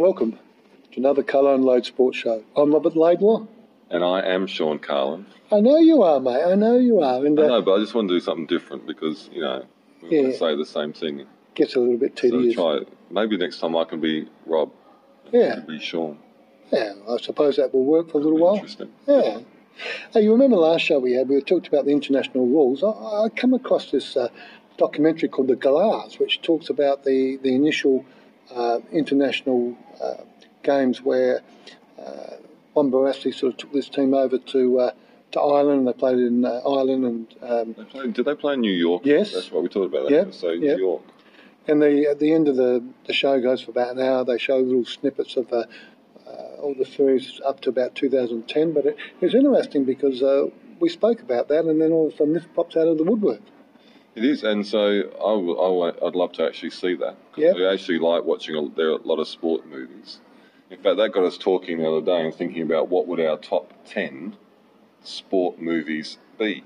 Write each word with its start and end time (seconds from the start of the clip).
Welcome 0.00 0.38
to 0.92 0.98
another 0.98 1.22
Carlo 1.22 1.54
and 1.54 1.62
Laids 1.62 1.88
Sports 1.88 2.16
Show. 2.16 2.42
I'm 2.56 2.72
Robert 2.72 2.96
Laidlaw. 2.96 3.46
And 3.90 4.02
I 4.02 4.22
am 4.22 4.46
Sean 4.46 4.78
Carlin. 4.78 5.26
I 5.52 5.60
know 5.60 5.76
you 5.76 6.02
are, 6.02 6.18
mate. 6.18 6.42
I 6.42 6.54
know 6.54 6.78
you 6.78 7.02
are. 7.02 7.22
And 7.26 7.38
I 7.38 7.42
uh, 7.42 7.46
know, 7.48 7.60
but 7.60 7.74
I 7.74 7.80
just 7.80 7.94
want 7.94 8.08
to 8.08 8.14
do 8.14 8.20
something 8.20 8.46
different 8.46 8.86
because, 8.86 9.28
you 9.30 9.42
know, 9.42 9.66
we 10.00 10.08
want 10.08 10.12
Yeah. 10.12 10.32
to 10.32 10.38
say 10.38 10.56
the 10.56 10.64
same 10.64 10.94
thing. 10.94 11.26
gets 11.54 11.74
a 11.74 11.80
little 11.80 11.98
bit 11.98 12.18
So 12.18 12.30
tedious. 12.30 12.54
try 12.54 12.76
it. 12.76 12.88
Maybe 13.10 13.36
next 13.36 13.60
time 13.60 13.76
I 13.76 13.84
can 13.84 14.00
be 14.00 14.26
Rob. 14.46 14.70
Yeah. 15.32 15.40
You 15.40 15.52
can 15.56 15.66
be 15.66 15.78
Sean. 15.80 16.18
Yeah, 16.72 16.94
I 17.06 17.18
suppose 17.18 17.56
that 17.56 17.74
will 17.74 17.84
work 17.84 18.10
for 18.10 18.20
a 18.20 18.22
little 18.22 18.38
while. 18.38 18.54
Interesting. 18.54 18.88
Yeah. 19.06 19.40
Hey, 20.14 20.22
you 20.22 20.32
remember 20.32 20.56
last 20.56 20.80
show 20.80 20.98
we 20.98 21.12
had, 21.12 21.28
we 21.28 21.42
talked 21.42 21.68
about 21.68 21.84
the 21.84 21.92
international 21.92 22.46
rules. 22.46 22.82
I, 22.82 22.88
I 22.88 23.28
come 23.28 23.52
across 23.52 23.90
this 23.90 24.16
uh, 24.16 24.28
documentary 24.78 25.28
called 25.28 25.48
The 25.48 25.56
Glass, 25.56 26.18
which 26.18 26.40
talks 26.40 26.70
about 26.70 27.04
the, 27.04 27.36
the 27.42 27.54
initial 27.54 28.06
uh, 28.54 28.80
international 28.92 29.76
uh, 30.02 30.24
games 30.62 31.02
where 31.02 31.40
uh, 31.98 32.36
Ron 32.74 32.90
Barassi 32.90 33.34
sort 33.34 33.52
of 33.54 33.58
took 33.58 33.72
this 33.72 33.88
team 33.88 34.14
over 34.14 34.38
to 34.38 34.80
uh, 34.80 34.90
to 35.32 35.40
Ireland. 35.40 35.80
And 35.80 35.88
they 35.88 35.92
played 35.92 36.18
in 36.18 36.44
uh, 36.44 36.60
Ireland 36.66 37.04
and 37.04 37.34
um, 37.42 37.74
They 37.76 37.84
play, 37.84 38.10
did 38.10 38.24
they 38.24 38.34
play 38.34 38.54
in 38.54 38.60
New 38.60 38.72
York? 38.72 39.02
Yes. 39.04 39.32
That's 39.32 39.50
what 39.50 39.62
we 39.62 39.68
talked 39.68 39.92
about. 39.94 40.08
That 40.08 40.14
Yep, 40.14 40.26
episode, 40.28 40.62
yep. 40.62 40.76
New 40.76 40.84
York. 40.84 41.02
And 41.68 41.82
the, 41.82 42.08
at 42.10 42.18
the 42.18 42.32
end 42.32 42.48
of 42.48 42.56
the, 42.56 42.82
the 43.06 43.12
show 43.12 43.40
goes 43.40 43.62
for 43.62 43.70
about 43.70 43.96
an 43.96 44.02
hour. 44.02 44.24
They 44.24 44.38
show 44.38 44.58
little 44.58 44.84
snippets 44.84 45.36
of 45.36 45.52
uh, 45.52 45.64
uh, 46.26 46.30
all 46.62 46.74
the 46.76 46.86
series 46.86 47.40
up 47.44 47.60
to 47.60 47.68
about 47.68 47.94
2010. 47.94 48.72
But 48.72 48.86
it, 48.86 48.96
it's 49.20 49.34
interesting 49.34 49.84
because 49.84 50.22
uh, 50.22 50.46
we 50.80 50.88
spoke 50.88 51.20
about 51.20 51.48
that, 51.48 51.64
and 51.66 51.80
then 51.80 51.92
all 51.92 52.08
of 52.08 52.14
a 52.14 52.16
sudden 52.16 52.34
this 52.34 52.46
pops 52.54 52.76
out 52.76 52.88
of 52.88 52.98
the 52.98 53.04
woodwork. 53.04 53.40
It 54.16 54.24
is, 54.24 54.42
and 54.42 54.66
so 54.66 54.80
I 54.88 55.34
w- 55.34 55.58
I 55.58 55.68
w- 55.68 56.06
I'd 56.06 56.14
love 56.16 56.32
to 56.32 56.44
actually 56.44 56.70
see 56.70 56.94
that. 56.96 57.16
'cause 57.32 57.42
Yep. 57.44 57.56
We 57.56 57.66
actually 57.66 57.98
like 57.98 58.24
watching 58.24 58.56
a, 58.56 58.68
there 58.76 58.88
are 58.88 58.98
a 58.98 59.02
lot 59.06 59.18
of 59.20 59.28
sport 59.28 59.66
movies. 59.66 60.20
In 60.68 60.78
fact, 60.78 60.96
that 60.98 61.10
got 61.12 61.24
us 61.24 61.38
talking 61.38 61.78
the 61.78 61.88
other 61.88 62.04
day 62.04 62.24
and 62.24 62.34
thinking 62.34 62.62
about 62.62 62.88
what 62.88 63.06
would 63.06 63.20
our 63.20 63.36
top 63.36 63.72
ten 63.84 64.36
sport 65.02 65.60
movies 65.60 66.18
be. 66.38 66.64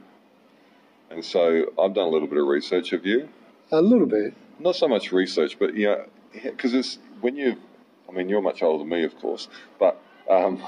And 1.11 1.25
so 1.25 1.73
I've 1.78 1.95
done 1.95 2.06
a 2.09 2.11
little 2.11 2.28
bit 2.28 2.39
of 2.39 2.47
research. 2.47 2.91
Have 2.91 3.06
you? 3.06 3.28
A 3.70 3.81
little 3.81 4.06
bit. 4.06 4.34
Not 4.58 4.75
so 4.77 4.89
much 4.89 5.12
research, 5.12 5.58
but 5.58 5.75
you 5.75 5.86
know, 5.86 6.05
because 6.33 6.75
it's 6.75 6.98
when 7.20 7.36
you, 7.36 7.56
I 8.08 8.12
mean, 8.12 8.29
you're 8.29 8.41
much 8.42 8.62
older 8.62 8.79
than 8.79 8.89
me, 8.89 9.05
of 9.05 9.17
course, 9.19 9.48
but 9.79 9.98
um, 10.29 10.62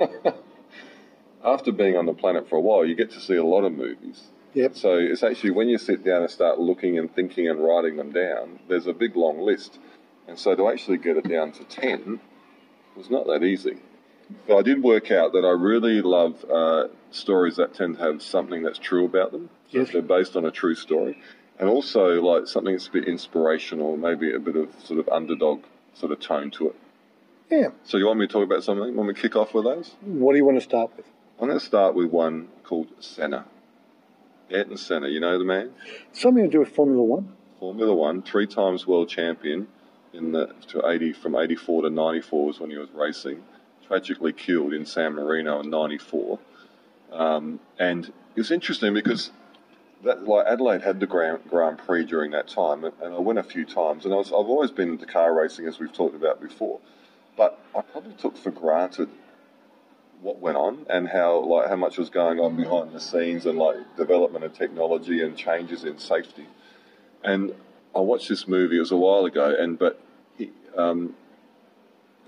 after 1.44 1.72
being 1.72 1.96
on 1.96 2.06
the 2.06 2.14
planet 2.14 2.48
for 2.48 2.56
a 2.56 2.60
while, 2.60 2.84
you 2.84 2.94
get 2.94 3.10
to 3.12 3.20
see 3.20 3.36
a 3.36 3.44
lot 3.44 3.64
of 3.64 3.72
movies. 3.72 4.24
Yep. 4.54 4.76
So 4.76 4.96
it's 4.96 5.22
actually 5.22 5.50
when 5.50 5.68
you 5.68 5.78
sit 5.78 6.04
down 6.04 6.22
and 6.22 6.30
start 6.30 6.58
looking 6.58 6.98
and 6.98 7.12
thinking 7.14 7.48
and 7.48 7.62
writing 7.62 7.96
them 7.96 8.12
down, 8.12 8.60
there's 8.68 8.86
a 8.86 8.92
big 8.92 9.16
long 9.16 9.40
list. 9.40 9.78
And 10.28 10.38
so 10.38 10.54
to 10.54 10.68
actually 10.68 10.98
get 10.98 11.16
it 11.16 11.28
down 11.28 11.52
to 11.52 11.64
10 11.64 12.20
was 12.96 13.10
not 13.10 13.26
that 13.26 13.42
easy. 13.42 13.76
But 14.48 14.56
I 14.58 14.62
did 14.62 14.82
work 14.82 15.10
out 15.10 15.32
that 15.32 15.44
I 15.44 15.50
really 15.50 16.00
love 16.00 16.44
uh, 16.50 16.84
stories 17.10 17.56
that 17.56 17.74
tend 17.74 17.98
to 17.98 18.02
have 18.04 18.22
something 18.22 18.62
that's 18.62 18.78
true 18.78 19.04
about 19.04 19.32
them. 19.32 19.50
So 19.70 19.78
Yes. 19.78 19.88
if 19.88 19.92
they're 19.92 20.02
based 20.02 20.36
on 20.36 20.44
a 20.46 20.50
true 20.50 20.74
story. 20.74 21.18
And 21.58 21.68
also 21.68 22.22
like 22.22 22.46
something 22.46 22.72
that's 22.74 22.88
a 22.88 22.92
bit 22.92 23.06
inspirational, 23.06 23.96
maybe 23.96 24.32
a 24.34 24.38
bit 24.38 24.56
of 24.56 24.68
sort 24.82 24.98
of 25.00 25.08
underdog 25.08 25.62
sort 25.94 26.10
of 26.12 26.20
tone 26.20 26.50
to 26.52 26.68
it. 26.68 26.76
Yeah. 27.50 27.68
So 27.84 27.98
you 27.98 28.06
want 28.06 28.18
me 28.18 28.26
to 28.26 28.32
talk 28.32 28.44
about 28.44 28.64
something? 28.64 28.94
Want 28.96 29.08
me 29.08 29.14
to 29.14 29.20
kick 29.20 29.36
off 29.36 29.52
with 29.54 29.64
those? 29.64 29.94
What 30.00 30.32
do 30.32 30.38
you 30.38 30.44
want 30.44 30.56
to 30.56 30.62
start 30.64 30.90
with? 30.96 31.06
I'm 31.40 31.48
going 31.48 31.58
to 31.58 31.64
start 31.64 31.94
with 31.94 32.10
one 32.10 32.48
called 32.64 32.88
Senna. 33.00 33.44
Ayrton 34.50 34.76
Senna, 34.76 35.08
you 35.08 35.20
know 35.20 35.38
the 35.38 35.44
man? 35.44 35.70
Something 36.12 36.44
to 36.44 36.50
do 36.50 36.58
with 36.60 36.68
Formula 36.68 37.02
One. 37.02 37.34
Formula 37.60 37.94
One, 37.94 38.22
three 38.22 38.46
times 38.46 38.86
world 38.86 39.08
champion 39.08 39.68
in 40.12 40.32
the 40.32 40.54
to 40.68 40.86
80 40.86 41.12
from 41.12 41.34
84 41.34 41.82
to 41.82 41.90
94 41.90 42.46
was 42.46 42.60
when 42.60 42.70
he 42.70 42.76
was 42.76 42.90
racing. 42.94 43.42
Tragically 43.86 44.32
killed 44.32 44.72
in 44.72 44.86
San 44.86 45.12
Marino 45.12 45.60
in 45.60 45.70
94. 45.70 46.38
Um, 47.12 47.60
and 47.78 48.06
it 48.06 48.40
was 48.40 48.50
interesting 48.50 48.94
because 48.94 49.30
that 50.04 50.24
like 50.24 50.46
Adelaide 50.46 50.82
had 50.82 51.00
the 51.00 51.06
Grand, 51.06 51.40
Grand 51.48 51.78
Prix 51.78 52.04
during 52.04 52.30
that 52.32 52.48
time, 52.48 52.84
and, 52.84 52.94
and 53.02 53.14
I 53.14 53.18
went 53.18 53.38
a 53.38 53.42
few 53.42 53.64
times. 53.64 54.04
And 54.04 54.14
I 54.14 54.18
was, 54.18 54.28
I've 54.28 54.34
always 54.34 54.70
been 54.70 54.90
into 54.90 55.06
car 55.06 55.34
racing, 55.34 55.66
as 55.66 55.78
we've 55.78 55.92
talked 55.92 56.14
about 56.14 56.40
before, 56.40 56.80
but 57.36 57.58
I 57.76 57.80
probably 57.82 58.12
took 58.14 58.36
for 58.36 58.50
granted 58.50 59.08
what 60.24 60.40
went 60.40 60.56
on 60.56 60.86
and 60.88 61.06
how 61.06 61.38
like 61.44 61.68
how 61.68 61.76
much 61.76 61.98
was 61.98 62.08
going 62.08 62.40
on 62.40 62.56
behind 62.56 62.92
the 62.92 62.98
scenes 62.98 63.44
and 63.44 63.58
like 63.58 63.76
development 63.96 64.42
of 64.42 64.54
technology 64.54 65.22
and 65.22 65.36
changes 65.36 65.84
in 65.84 65.98
safety. 65.98 66.46
And 67.22 67.54
I 67.94 68.00
watched 68.00 68.30
this 68.30 68.48
movie 68.48 68.78
it 68.78 68.80
was 68.80 68.90
a 68.90 68.96
while 68.96 69.26
ago, 69.26 69.54
and 69.56 69.78
but 69.78 70.00
he, 70.38 70.50
um, 70.76 71.14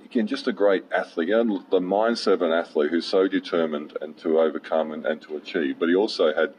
again, 0.04 0.26
just 0.26 0.46
a 0.46 0.52
great 0.52 0.84
athlete. 0.92 1.28
You 1.28 1.42
know, 1.42 1.64
the 1.70 1.80
mindset 1.80 2.34
of 2.34 2.42
an 2.42 2.52
athlete 2.52 2.90
who's 2.90 3.06
so 3.06 3.28
determined 3.28 3.96
and 4.02 4.16
to 4.18 4.40
overcome 4.40 4.92
and, 4.92 5.06
and 5.06 5.22
to 5.22 5.36
achieve. 5.36 5.78
But 5.78 5.88
he 5.88 5.94
also 5.94 6.34
had 6.34 6.52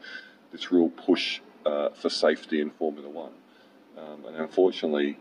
this 0.50 0.72
real 0.72 0.88
push 0.88 1.40
uh, 1.64 1.90
for 1.90 2.10
safety 2.10 2.60
in 2.60 2.70
Formula 2.70 3.08
One. 3.08 3.32
Um, 3.96 4.24
and 4.26 4.36
unfortunately, 4.36 5.18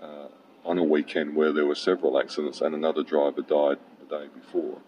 uh, 0.00 0.28
on 0.64 0.78
a 0.78 0.82
weekend 0.82 1.36
where 1.36 1.52
there 1.52 1.66
were 1.66 1.74
several 1.74 2.18
accidents 2.18 2.60
and 2.60 2.74
another 2.74 3.02
driver 3.02 3.42
died 3.42 3.78
the 4.00 4.18
day 4.18 4.26
before, 4.34 4.78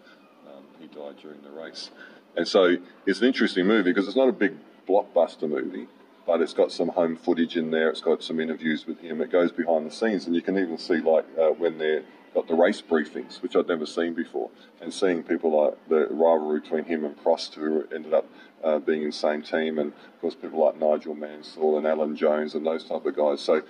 he 0.80 0.86
died 0.86 1.16
during 1.20 1.42
the 1.42 1.50
race. 1.50 1.90
And 2.36 2.46
so 2.46 2.76
it's 3.06 3.20
an 3.20 3.26
interesting 3.26 3.66
movie 3.66 3.90
because 3.90 4.06
it's 4.06 4.16
not 4.16 4.28
a 4.28 4.32
big 4.32 4.54
blockbuster 4.88 5.48
movie, 5.48 5.88
but 6.26 6.40
it's 6.40 6.52
got 6.52 6.70
some 6.70 6.88
home 6.88 7.16
footage 7.16 7.56
in 7.56 7.70
there. 7.70 7.88
It's 7.90 8.00
got 8.00 8.22
some 8.22 8.38
interviews 8.38 8.86
with 8.86 9.00
him. 9.00 9.20
It 9.20 9.32
goes 9.32 9.50
behind 9.50 9.86
the 9.86 9.94
scenes, 9.94 10.26
and 10.26 10.34
you 10.34 10.42
can 10.42 10.58
even 10.58 10.78
see 10.78 10.96
like 10.96 11.24
uh, 11.38 11.48
when 11.48 11.78
they're 11.78 12.02
got 12.34 12.46
the 12.46 12.54
race 12.54 12.82
briefings, 12.82 13.40
which 13.42 13.56
I'd 13.56 13.66
never 13.66 13.86
seen 13.86 14.12
before, 14.14 14.50
and 14.80 14.92
seeing 14.92 15.22
people 15.22 15.64
like 15.64 15.88
the 15.88 16.06
rivalry 16.10 16.60
between 16.60 16.84
him 16.84 17.04
and 17.04 17.16
Prost, 17.24 17.54
who 17.54 17.86
ended 17.92 18.12
up 18.12 18.26
uh, 18.62 18.78
being 18.78 19.02
in 19.02 19.08
the 19.08 19.12
same 19.12 19.42
team, 19.42 19.78
and 19.78 19.92
of 19.92 20.20
course 20.20 20.34
people 20.34 20.64
like 20.64 20.78
Nigel 20.78 21.14
Mansell 21.14 21.78
and 21.78 21.86
Alan 21.86 22.14
Jones 22.14 22.54
and 22.54 22.66
those 22.66 22.84
type 22.84 23.04
of 23.04 23.16
guys. 23.16 23.40
So. 23.40 23.62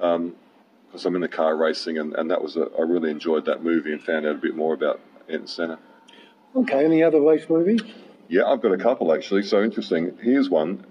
Um, 0.00 0.36
because 0.86 1.04
I'm 1.04 1.14
in 1.16 1.20
the 1.20 1.28
car 1.28 1.54
racing, 1.54 1.98
and, 1.98 2.14
and 2.14 2.30
that 2.30 2.42
was 2.42 2.56
a, 2.56 2.68
I 2.78 2.80
really 2.80 3.10
enjoyed 3.10 3.44
that 3.44 3.62
movie 3.62 3.92
and 3.92 4.02
found 4.02 4.24
out 4.24 4.36
a 4.36 4.38
bit 4.38 4.56
more 4.56 4.72
about 4.72 5.00
Ayrton 5.28 5.46
Senna. 5.46 5.78
Okay. 6.56 6.84
Any 6.84 7.02
other 7.02 7.20
race 7.20 7.48
movies? 7.48 7.80
Yeah, 8.28 8.44
I've 8.44 8.60
got 8.60 8.72
a 8.72 8.78
couple 8.78 9.12
actually. 9.12 9.42
So 9.42 9.62
interesting. 9.62 10.16
Here's 10.22 10.50
one, 10.50 10.84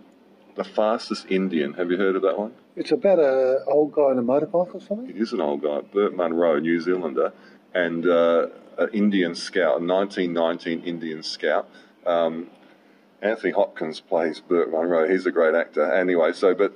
The 0.55 0.63
Fastest 0.63 1.27
Indian. 1.29 1.73
Have 1.73 1.91
you 1.91 1.97
heard 1.97 2.15
of 2.15 2.21
that 2.23 2.37
one? 2.37 2.53
It's 2.75 2.91
about 2.91 3.19
a 3.19 3.63
old 3.67 3.91
guy 3.93 4.03
on 4.03 4.19
a 4.19 4.23
motorbike 4.23 4.73
or 4.75 4.81
something. 4.81 5.09
It 5.09 5.17
is 5.17 5.33
an 5.33 5.41
old 5.41 5.63
guy, 5.63 5.81
Burt 5.81 6.15
Munro, 6.15 6.59
New 6.59 6.79
Zealander, 6.79 7.33
and 7.73 8.07
uh, 8.07 8.47
an 8.77 8.89
Indian 8.93 9.33
scout, 9.35 9.81
a 9.81 9.85
1919 9.85 10.83
Indian 10.83 11.23
scout. 11.23 11.67
Um, 12.05 12.49
Anthony 13.21 13.51
Hopkins 13.51 13.99
plays 13.99 14.39
Burt 14.39 14.69
Munro. 14.71 15.09
He's 15.09 15.25
a 15.25 15.31
great 15.31 15.55
actor. 15.55 15.91
Anyway, 15.91 16.33
so 16.33 16.53
but 16.53 16.73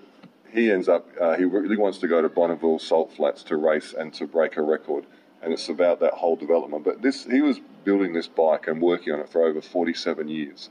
he 0.51 0.71
ends 0.71 0.89
up 0.89 1.07
uh, 1.19 1.35
he 1.37 1.45
really 1.45 1.77
wants 1.77 1.99
to 1.99 2.07
go 2.07 2.21
to 2.21 2.29
Bonneville 2.29 2.79
Salt 2.79 3.13
Flats 3.13 3.43
to 3.43 3.57
race 3.57 3.93
and 3.93 4.13
to 4.15 4.25
break 4.27 4.57
a 4.57 4.61
record, 4.61 5.05
and 5.41 5.53
it's 5.53 5.69
about 5.69 5.99
that 5.99 6.13
whole 6.13 6.35
development. 6.35 6.83
But 6.83 7.01
this 7.01 7.25
he 7.25 7.41
was 7.41 7.59
building 7.83 8.13
this 8.13 8.27
bike 8.27 8.67
and 8.67 8.81
working 8.81 9.13
on 9.13 9.19
it 9.19 9.29
for 9.29 9.43
over 9.43 9.61
47 9.61 10.27
years. 10.27 10.69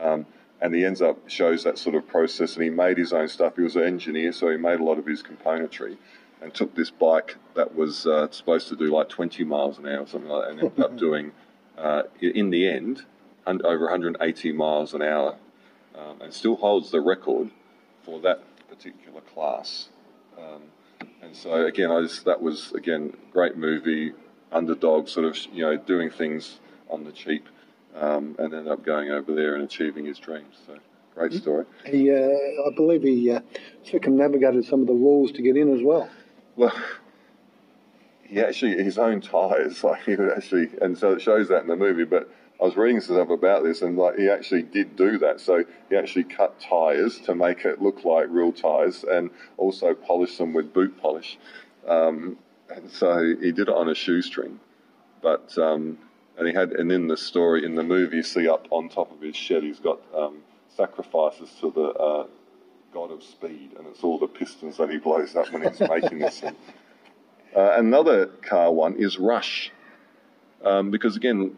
Um, 0.00 0.26
and 0.60 0.74
he 0.74 0.84
ends 0.84 1.00
up 1.00 1.28
shows 1.28 1.62
that 1.64 1.78
sort 1.78 1.94
of 1.94 2.06
process, 2.08 2.54
and 2.54 2.64
he 2.64 2.70
made 2.70 2.98
his 2.98 3.12
own 3.12 3.28
stuff. 3.28 3.56
He 3.56 3.62
was 3.62 3.76
an 3.76 3.84
engineer, 3.84 4.32
so 4.32 4.50
he 4.50 4.56
made 4.56 4.80
a 4.80 4.84
lot 4.84 4.98
of 4.98 5.06
his 5.06 5.22
componentry, 5.22 5.96
and 6.42 6.52
took 6.52 6.74
this 6.74 6.90
bike 6.90 7.36
that 7.54 7.74
was 7.76 8.06
uh, 8.06 8.28
supposed 8.30 8.68
to 8.68 8.76
do 8.76 8.86
like 8.86 9.08
20 9.08 9.44
miles 9.44 9.78
an 9.78 9.86
hour, 9.86 10.00
or 10.00 10.06
something 10.06 10.28
like 10.28 10.44
that, 10.44 10.50
and 10.50 10.60
ended 10.60 10.84
up 10.84 10.96
doing, 11.06 11.32
uh, 11.76 12.02
in 12.20 12.50
the 12.50 12.68
end, 12.68 13.04
un- 13.46 13.64
over 13.64 13.84
180 13.84 14.52
miles 14.52 14.94
an 14.94 15.02
hour, 15.02 15.36
um, 15.96 16.20
and 16.22 16.34
still 16.34 16.56
holds 16.56 16.90
the 16.90 17.00
record 17.00 17.50
for 18.02 18.20
that 18.20 18.42
particular 18.68 19.20
class. 19.20 19.90
Um, 20.36 20.62
and 21.22 21.36
so 21.36 21.66
again, 21.66 21.90
I 21.90 22.00
just 22.02 22.24
that 22.24 22.40
was 22.40 22.72
again 22.72 23.16
great 23.32 23.56
movie, 23.56 24.12
underdog, 24.50 25.08
sort 25.08 25.26
of 25.26 25.36
you 25.52 25.62
know 25.62 25.76
doing 25.76 26.10
things 26.10 26.58
on 26.88 27.04
the 27.04 27.12
cheap, 27.12 27.46
um, 27.94 28.34
and 28.38 28.54
ended 28.54 28.68
up 28.68 28.84
going 28.84 29.10
over 29.10 29.34
there 29.34 29.54
and 29.54 29.64
achieving 29.64 30.06
his 30.06 30.18
dreams. 30.18 30.56
So 30.66 30.78
great 31.14 31.32
story. 31.32 31.66
He, 31.84 32.10
uh, 32.10 32.16
I 32.16 32.74
believe 32.74 33.02
he 33.02 33.30
uh, 33.30 33.40
circumnavigated 33.84 34.64
some 34.64 34.80
of 34.80 34.86
the 34.86 34.94
rules 34.94 35.32
to 35.32 35.42
get 35.42 35.56
in 35.56 35.74
as 35.74 35.82
well. 35.82 36.08
Well, 36.56 36.74
he 38.22 38.40
actually 38.40 38.82
his 38.82 38.98
own 38.98 39.20
tires, 39.20 39.84
like 39.84 40.04
he 40.04 40.16
would 40.16 40.32
actually, 40.32 40.70
and 40.80 40.96
so 40.96 41.12
it 41.12 41.20
shows 41.20 41.48
that 41.48 41.62
in 41.62 41.68
the 41.68 41.76
movie. 41.76 42.04
But 42.04 42.30
I 42.60 42.64
was 42.64 42.76
reading 42.76 43.00
stuff 43.00 43.30
about 43.30 43.62
this, 43.62 43.82
and 43.82 43.96
like 43.96 44.16
he 44.16 44.28
actually 44.28 44.62
did 44.62 44.96
do 44.96 45.18
that. 45.18 45.40
So 45.40 45.64
he 45.88 45.96
actually 45.96 46.24
cut 46.24 46.60
tires 46.60 47.20
to 47.20 47.34
make 47.34 47.64
it 47.64 47.80
look 47.80 48.04
like 48.04 48.26
real 48.28 48.52
tires, 48.52 49.04
and 49.04 49.30
also 49.56 49.94
polished 49.94 50.38
them 50.38 50.52
with 50.52 50.72
boot 50.72 51.00
polish. 51.00 51.38
Um, 51.86 52.36
and 52.68 52.90
so 52.90 53.34
he 53.40 53.52
did 53.52 53.68
it 53.68 53.74
on 53.74 53.88
a 53.88 53.94
shoestring, 53.94 54.58
but 55.22 55.56
um, 55.56 55.98
and 56.36 56.48
he 56.48 56.54
had, 56.54 56.72
and 56.72 56.90
in 56.90 57.06
the 57.06 57.16
story 57.16 57.64
in 57.64 57.74
the 57.74 57.82
movie, 57.84 58.16
you 58.16 58.22
see 58.22 58.48
up 58.48 58.66
on 58.70 58.88
top 58.88 59.12
of 59.12 59.20
his 59.20 59.36
shed, 59.36 59.62
he's 59.62 59.80
got 59.80 60.00
um, 60.14 60.38
sacrifices 60.76 61.50
to 61.60 61.70
the 61.70 61.88
uh, 61.92 62.26
god 62.92 63.12
of 63.12 63.22
speed, 63.22 63.70
and 63.78 63.86
it's 63.86 64.02
all 64.02 64.18
the 64.18 64.26
pistons 64.26 64.76
that 64.78 64.90
he 64.90 64.98
blows 64.98 65.36
up 65.36 65.52
when 65.52 65.62
he's 65.62 65.80
making 65.80 66.18
this. 66.18 66.42
And 66.42 66.56
Uh, 67.56 67.72
another 67.78 68.26
car 68.26 68.70
one 68.70 68.94
is 68.96 69.18
Rush, 69.18 69.72
um, 70.62 70.90
because 70.90 71.16
again, 71.16 71.56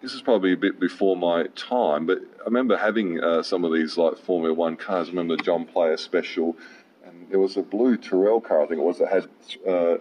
this 0.00 0.12
is 0.12 0.22
probably 0.22 0.52
a 0.52 0.56
bit 0.56 0.78
before 0.78 1.16
my 1.16 1.44
time, 1.56 2.06
but 2.06 2.18
I 2.40 2.44
remember 2.44 2.76
having 2.76 3.22
uh, 3.22 3.42
some 3.42 3.64
of 3.64 3.72
these 3.72 3.96
like 3.96 4.18
Formula 4.18 4.52
One 4.52 4.76
cars. 4.76 5.08
I 5.08 5.10
remember 5.10 5.36
John 5.36 5.64
Player 5.64 5.96
Special, 5.96 6.56
and 7.04 7.28
there 7.30 7.40
was 7.40 7.56
a 7.56 7.62
blue 7.62 7.96
Tyrrell 7.96 8.40
car, 8.40 8.62
I 8.62 8.66
think 8.66 8.80
it 8.80 8.84
was, 8.84 8.98
that 8.98 9.08
had 9.08 9.28
uh, 9.66 9.96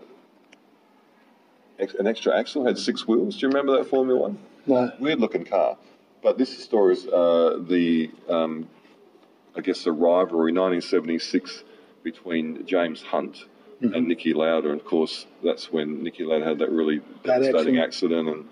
an 1.99 2.07
extra 2.07 2.37
axle, 2.37 2.65
had 2.65 2.77
six 2.77 3.07
wheels. 3.07 3.37
Do 3.37 3.45
you 3.45 3.49
remember 3.49 3.77
that 3.77 3.87
Formula 3.87 4.19
One? 4.19 4.37
No. 4.65 4.91
Weird 4.99 5.19
looking 5.19 5.45
car. 5.45 5.77
But 6.21 6.37
this 6.37 6.63
story 6.63 6.93
is 6.93 7.07
uh, 7.07 7.59
the, 7.67 8.11
um, 8.27 8.67
I 9.55 9.61
guess, 9.61 9.83
the 9.83 9.91
rivalry 9.91 10.51
1976 10.51 11.63
between 12.03 12.65
James 12.65 13.03
Hunt 13.03 13.45
mm-hmm. 13.81 13.93
and 13.93 14.07
Niki 14.07 14.33
Lauda. 14.33 14.71
And 14.71 14.79
of 14.79 14.85
course, 14.85 15.27
that's 15.43 15.71
when 15.71 16.03
Niki 16.03 16.25
Lauda 16.25 16.45
had 16.45 16.59
that 16.59 16.71
really 16.71 17.01
devastating 17.23 17.77
accident 17.77 18.27
and, 18.27 18.45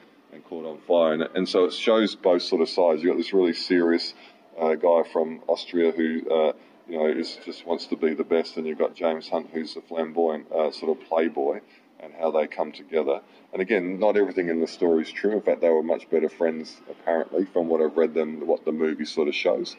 caught 0.50 0.66
on 0.66 0.80
fire. 0.88 1.14
And, 1.14 1.24
and, 1.36 1.50
so 1.50 1.66
it 1.66 1.74
shows 1.74 2.16
both 2.16 2.42
sort 2.42 2.62
of 2.62 2.70
sides. 2.70 3.02
You've 3.02 3.14
got 3.14 3.18
this 3.18 3.34
really 3.34 3.54
serious 3.54 4.14
uh, 4.60 4.76
guy 4.76 5.04
from 5.12 5.42
Austria 5.48 5.92
who. 5.92 6.30
Uh, 6.30 6.54
you 6.88 6.98
know, 6.98 7.08
is, 7.08 7.40
just 7.46 7.66
wants 7.66 7.86
to 7.88 7.96
be 7.96 8.14
the 8.14 8.24
best, 8.24 8.58
and 8.58 8.68
you've 8.68 8.78
got 8.78 8.96
James 8.96 9.30
Hunt, 9.30 9.50
who's 9.54 9.76
a 9.76 9.82
flamboyant 9.82 10.52
uh, 10.52 10.72
sort 10.72 10.98
of 10.98 11.08
playboy, 11.08 11.62
and 12.00 12.14
how 12.20 12.32
they 12.32 12.48
come 12.48 12.72
together. 12.72 13.22
And 13.54 13.62
again, 13.62 14.00
not 14.00 14.18
everything 14.18 14.50
in 14.50 14.60
the 14.60 14.68
story 14.68 15.04
is 15.04 15.12
true. 15.12 15.32
In 15.32 15.42
fact, 15.42 15.62
they 15.62 15.70
were 15.70 15.84
much 15.84 16.10
better 16.10 16.30
friends, 16.30 16.82
apparently, 16.90 17.46
from 17.46 17.70
what 17.70 17.82
I've 17.82 17.96
read 17.96 18.14
than 18.14 18.46
what 18.46 18.66
the 18.66 18.72
movie 18.72 19.06
sort 19.06 19.28
of 19.28 19.36
shows. 19.36 19.76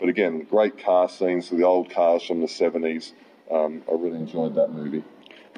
But 0.00 0.08
again, 0.08 0.42
great 0.42 0.82
car 0.82 1.08
scenes, 1.08 1.48
the 1.50 1.62
old 1.62 1.90
cars 1.90 2.24
from 2.24 2.40
the 2.40 2.46
70s. 2.46 3.12
Um, 3.50 3.82
I 3.88 3.94
really 3.94 4.18
enjoyed 4.18 4.54
that 4.56 4.72
movie. 4.72 5.04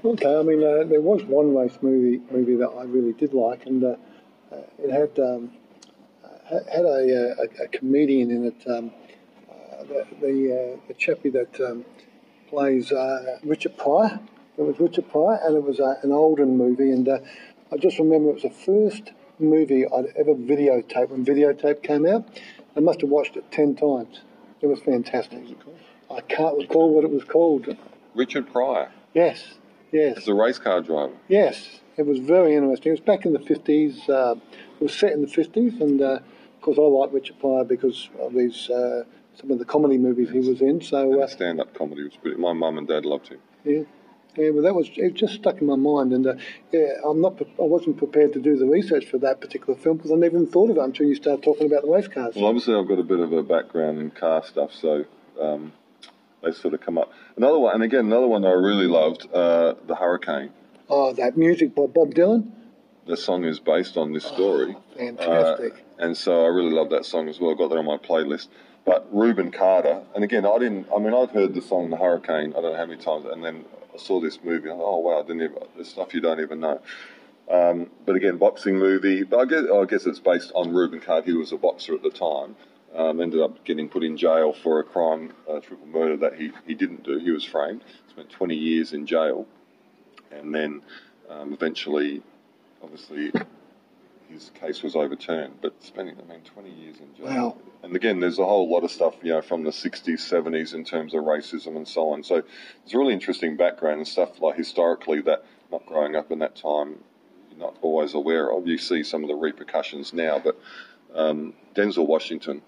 Okay, 0.05 0.39
I 0.39 0.43
mean, 0.43 0.63
uh, 0.63 0.85
there 0.85 1.01
was 1.01 1.23
one 1.25 1.55
race 1.55 1.79
movie 1.83 2.23
movie 2.31 2.57
that 2.57 2.69
I 2.69 2.85
really 2.85 3.13
did 3.13 3.35
like, 3.35 3.67
and 3.67 3.85
uh 3.85 3.97
it 4.53 4.91
had 4.91 5.19
um, 5.19 5.53
had 6.51 6.85
a, 6.85 7.35
uh, 7.41 7.45
a, 7.45 7.65
a, 7.65 7.69
comedian 7.69 8.31
in 8.31 8.45
it, 8.47 8.69
um, 8.69 8.93
uh, 9.49 9.85
the 9.85 10.07
the, 10.21 10.77
uh, 10.77 10.81
the 10.89 10.95
chappie 10.95 11.31
that 11.31 11.61
um, 11.61 11.85
plays 12.49 12.93
Richard 13.45 13.77
Pryor. 13.77 14.21
It 14.59 14.63
was 14.63 14.79
Richard 14.79 15.09
Pryor, 15.09 15.39
and 15.45 15.57
it 15.57 15.63
was 15.63 15.81
uh, 15.81 15.95
an 16.03 16.13
Olden 16.13 16.57
movie. 16.57 16.91
And 16.91 17.09
uh, 17.09 17.21
I 17.73 17.77
just 17.77 17.99
remember 17.99 18.31
it 18.31 18.35
was 18.35 18.43
the 18.43 18.51
first 18.51 19.13
movie 19.39 19.87
I'd 19.87 20.13
ever 20.17 20.35
videotaped 20.35 21.11
when 21.11 21.25
videotape 21.25 21.83
came 21.83 22.05
out. 22.05 22.29
I 22.77 22.81
must 22.81 23.01
have 23.01 23.11
watched 23.11 23.37
it 23.37 23.51
ten 23.51 23.75
times. 23.75 24.21
It 24.61 24.67
was 24.67 24.81
fantastic. 24.81 25.41
Was 25.43 25.51
it 25.53 25.59
I 26.11 26.21
can't 26.21 26.59
recall 26.59 26.95
what 26.95 27.05
it 27.05 27.11
was 27.11 27.25
called. 27.25 27.75
Richard 28.15 28.53
Pryor. 28.53 28.91
Yes, 29.15 29.55
yes. 29.93 30.19
As 30.19 30.29
a 30.29 30.35
race 30.35 30.59
car 30.59 30.81
driver. 30.81 31.15
Yes, 31.29 31.80
it 32.01 32.07
was 32.07 32.19
very 32.19 32.55
interesting. 32.55 32.91
It 32.91 33.01
was 33.01 33.01
back 33.01 33.27
in 33.27 33.35
the 33.35 33.39
fifties. 33.39 34.09
Uh, 34.09 34.37
it 34.81 34.83
was 34.83 34.95
set 34.95 35.13
in 35.13 35.21
the 35.21 35.29
fifties, 35.29 35.81
and 35.81 36.01
uh, 36.01 36.21
of 36.55 36.61
course 36.63 36.79
I 36.79 36.83
like 36.83 37.13
Richard 37.13 37.39
Pryor 37.39 37.65
because 37.65 38.09
of 38.19 38.33
his 38.33 38.71
uh, 38.71 39.05
some 39.35 39.51
of 39.51 39.59
the 39.59 39.67
comedy 39.67 39.99
movies 39.99 40.31
he 40.31 40.41
was 40.41 40.63
in. 40.63 40.81
So 40.81 41.23
uh, 41.23 41.27
stand-up 41.27 41.75
comedy 41.75 42.03
was 42.05 42.17
pretty. 42.17 42.39
My 42.39 42.55
mum 42.55 42.79
and 42.79 42.89
dad 42.89 43.05
loved 43.05 43.29
him. 43.29 43.41
Yeah. 43.65 43.83
Yeah, 44.37 44.51
well, 44.51 44.63
that 44.63 44.75
was 44.77 44.89
it. 44.95 45.15
Just 45.15 45.35
stuck 45.35 45.61
in 45.61 45.67
my 45.67 45.75
mind, 45.75 46.13
and 46.13 46.25
uh, 46.25 46.35
yeah, 46.73 46.87
I'm 47.05 47.21
not. 47.21 47.43
I 47.43 47.63
wasn't 47.63 47.97
prepared 47.99 48.33
to 48.35 48.41
do 48.41 48.57
the 48.57 48.65
research 48.65 49.07
for 49.07 49.19
that 49.19 49.41
particular 49.41 49.77
film 49.77 49.97
because 49.97 50.13
I 50.13 50.15
never 50.15 50.37
even 50.37 50.47
thought 50.47 50.71
of 50.71 50.77
it 50.77 50.81
until 50.81 51.07
you 51.07 51.17
started 51.17 51.43
talking 51.43 51.67
about 51.67 51.83
the 51.83 51.91
race 51.91 52.07
cars. 52.07 52.37
Well, 52.37 52.47
obviously, 52.47 52.77
I've 52.77 52.87
got 52.87 53.01
a 53.01 53.03
bit 53.03 53.19
of 53.19 53.33
a 53.33 53.43
background 53.43 53.99
in 53.99 54.13
car 54.13 54.45
stuff, 54.45 54.73
so 54.73 55.05
um, 55.41 55.73
they 56.45 56.53
sort 56.53 56.75
of 56.75 56.81
come 56.81 56.97
up. 56.97 57.13
Another 57.37 57.59
one, 57.59 57.75
and 57.75 57.83
again, 57.83 58.07
another 58.07 58.29
one 58.29 58.45
I 58.45 58.53
really 58.53 58.87
loved, 58.87 59.27
uh, 59.35 59.75
the 59.89 59.97
Hurricane. 59.97 60.51
Oh, 60.91 61.13
that 61.13 61.37
music 61.37 61.75
by 61.75 61.87
Bob 61.87 62.15
Dylan. 62.15 62.51
The 63.07 63.17
song 63.17 63.45
is 63.45 63.61
based 63.61 63.97
on 63.97 64.13
this 64.13 64.25
story. 64.25 64.75
Oh, 64.77 64.83
fantastic. 64.97 65.73
Uh, 65.73 66.05
and 66.05 66.17
so 66.17 66.45
I 66.45 66.49
really 66.49 66.73
love 66.73 66.91
that 66.91 67.05
song 67.05 67.29
as 67.29 67.41
well. 67.41 67.53
I 67.53 67.55
got 67.55 67.71
that 67.71 67.79
on 67.79 67.85
my 67.85 67.97
playlist. 67.97 68.49
But 68.85 69.07
Rubin 69.13 69.51
Carter, 69.53 70.03
and 70.15 70.25
again, 70.25 70.47
I 70.47 70.59
didn't. 70.59 70.89
I 70.95 70.99
mean, 70.99 71.15
I'd 71.15 71.31
heard 71.31 71.55
the 71.55 71.61
song 71.61 71.91
"The 71.91 71.97
Hurricane." 71.97 72.55
I 72.57 72.61
don't 72.61 72.73
know 72.73 72.77
how 72.77 72.87
many 72.87 73.01
times, 73.01 73.27
and 73.27 73.45
then 73.45 73.65
I 73.95 73.99
saw 73.99 74.21
this 74.21 74.39
movie. 74.43 74.71
oh 74.71 74.97
wow, 74.99 75.21
I 75.21 75.23
didn't 75.23 75.43
even, 75.43 75.59
there's 75.75 75.89
stuff 75.89 76.15
you 76.15 76.21
don't 76.21 76.41
even 76.41 76.61
know. 76.61 76.81
Um, 77.51 77.91
but 78.07 78.17
again, 78.17 78.39
boxing 78.39 78.79
movie. 78.79 79.23
But 79.25 79.41
I 79.41 79.45
guess, 79.45 79.65
I 79.73 79.85
guess 79.85 80.07
it's 80.07 80.19
based 80.19 80.51
on 80.55 80.73
Rubin 80.73 81.01
Carter. 81.01 81.27
He 81.27 81.33
was 81.35 81.53
a 81.53 81.57
boxer 81.57 81.95
at 81.95 82.03
the 82.03 82.11
time. 82.11 82.57
Um, 82.95 83.21
ended 83.21 83.41
up 83.41 83.65
getting 83.65 83.89
put 83.89 84.03
in 84.03 84.17
jail 84.17 84.53
for 84.53 84.81
a 84.81 84.85
crime, 84.85 85.33
uh, 85.49 85.61
triple 85.61 85.87
murder 85.87 86.17
that 86.17 86.35
he, 86.35 86.51
he 86.67 86.75
didn't 86.75 87.05
do. 87.05 87.19
He 87.19 87.31
was 87.31 87.45
framed. 87.45 87.85
Spent 88.09 88.31
20 88.31 88.57
years 88.57 88.93
in 88.93 89.07
jail, 89.07 89.47
and 90.31 90.55
then 90.55 90.83
um, 91.29 91.53
eventually, 91.53 92.23
obviously, 92.83 93.33
his 94.29 94.51
case 94.55 94.83
was 94.83 94.97
overturned. 94.97 95.55
But 95.61 95.83
spending, 95.83 96.17
I 96.19 96.33
mean, 96.33 96.43
20 96.43 96.71
years 96.71 96.97
in 96.99 97.15
jail. 97.15 97.27
Wow. 97.27 97.57
And 97.83 97.97
again, 97.97 98.21
there's 98.21 98.39
a 98.39 98.45
whole 98.45 98.71
lot 98.71 98.85
of 98.85 98.91
stuff, 98.91 99.15
you 99.23 99.31
know, 99.31 99.41
from 99.41 99.65
the 99.65 99.71
60s, 99.71 100.21
70s 100.21 100.75
in 100.75 100.85
terms 100.85 101.15
of 101.15 101.25
racism 101.25 101.77
and 101.77 101.89
so 101.89 102.11
on. 102.11 102.23
So 102.23 102.43
it's 102.85 102.95
a 102.95 102.99
really 102.99 103.15
interesting 103.15 103.57
background 103.57 103.99
and 103.99 104.09
stuff 104.09 104.41
like 104.41 104.57
historically 104.57 105.21
that 105.23 105.45
not 105.73 105.87
growing 105.87 106.17
up 106.17 106.31
in 106.31 106.41
that 106.41 106.57
time, 106.57 106.99
you're 107.51 107.61
not 107.61 107.77
always 107.81 108.15
aware 108.15 108.53
of. 108.53 108.67
You 108.67 108.79
see 108.79 109.03
some 109.03 109.23
of 109.23 109.29
the 109.29 109.35
repercussions 109.35 110.13
now, 110.13 110.39
but 110.39 110.59
um, 111.15 111.55
Denzel 111.75 112.07
Washington, 112.07 112.63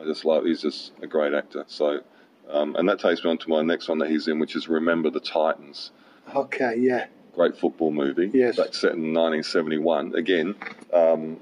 I 0.00 0.04
just 0.04 0.24
love. 0.24 0.44
He's 0.44 0.62
just 0.62 0.92
a 1.02 1.06
great 1.06 1.34
actor. 1.34 1.64
So, 1.68 2.00
um, 2.48 2.76
and 2.76 2.88
that 2.88 3.00
takes 3.00 3.22
me 3.24 3.30
on 3.30 3.38
to 3.38 3.48
my 3.48 3.62
next 3.62 3.88
one 3.88 3.98
that 3.98 4.10
he's 4.10 4.28
in, 4.28 4.38
which 4.38 4.56
is 4.56 4.68
Remember 4.68 5.10
the 5.10 5.20
Titans. 5.20 5.90
Okay, 6.34 6.76
yeah 6.78 7.06
great 7.38 7.56
football 7.56 7.92
movie. 7.92 8.28
Yes. 8.34 8.56
That's 8.56 8.80
set 8.80 8.94
in 8.94 9.14
1971. 9.14 10.16
Again, 10.16 10.56
um, 10.92 11.36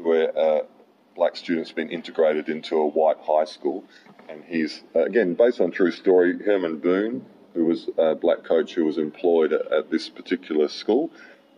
where 0.00 0.38
uh, 0.38 0.60
black 1.16 1.34
students 1.36 1.72
been 1.72 1.90
integrated 1.90 2.48
into 2.48 2.76
a 2.76 2.86
white 2.86 3.16
high 3.20 3.44
school. 3.44 3.82
And 4.28 4.44
he's, 4.46 4.82
uh, 4.94 5.00
again, 5.00 5.34
based 5.34 5.60
on 5.60 5.72
true 5.72 5.90
story, 5.90 6.38
Herman 6.44 6.78
Boone, 6.78 7.26
who 7.54 7.64
was 7.64 7.88
a 7.98 8.14
black 8.14 8.44
coach 8.44 8.74
who 8.74 8.84
was 8.84 8.98
employed 8.98 9.52
at, 9.52 9.72
at 9.72 9.90
this 9.90 10.08
particular 10.08 10.68
school 10.68 11.10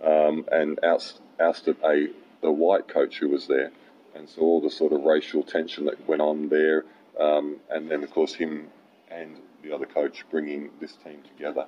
um, 0.02 0.46
and 0.50 0.78
oust, 0.82 1.20
ousted 1.38 1.76
a 1.84 2.08
the 2.40 2.50
white 2.50 2.88
coach 2.88 3.18
who 3.18 3.28
was 3.28 3.46
there. 3.48 3.70
And 4.14 4.26
so 4.30 4.40
all 4.40 4.62
the 4.62 4.70
sort 4.70 4.94
of 4.94 5.02
racial 5.02 5.42
tension 5.42 5.84
that 5.84 6.08
went 6.08 6.22
on 6.22 6.48
there. 6.48 6.86
Um, 7.18 7.56
and 7.68 7.90
then, 7.90 8.02
of 8.02 8.10
course, 8.12 8.32
him 8.32 8.68
and 9.10 9.36
the 9.62 9.74
other 9.74 9.84
coach 9.84 10.24
bringing 10.30 10.70
this 10.80 10.94
team 11.04 11.18
together. 11.36 11.66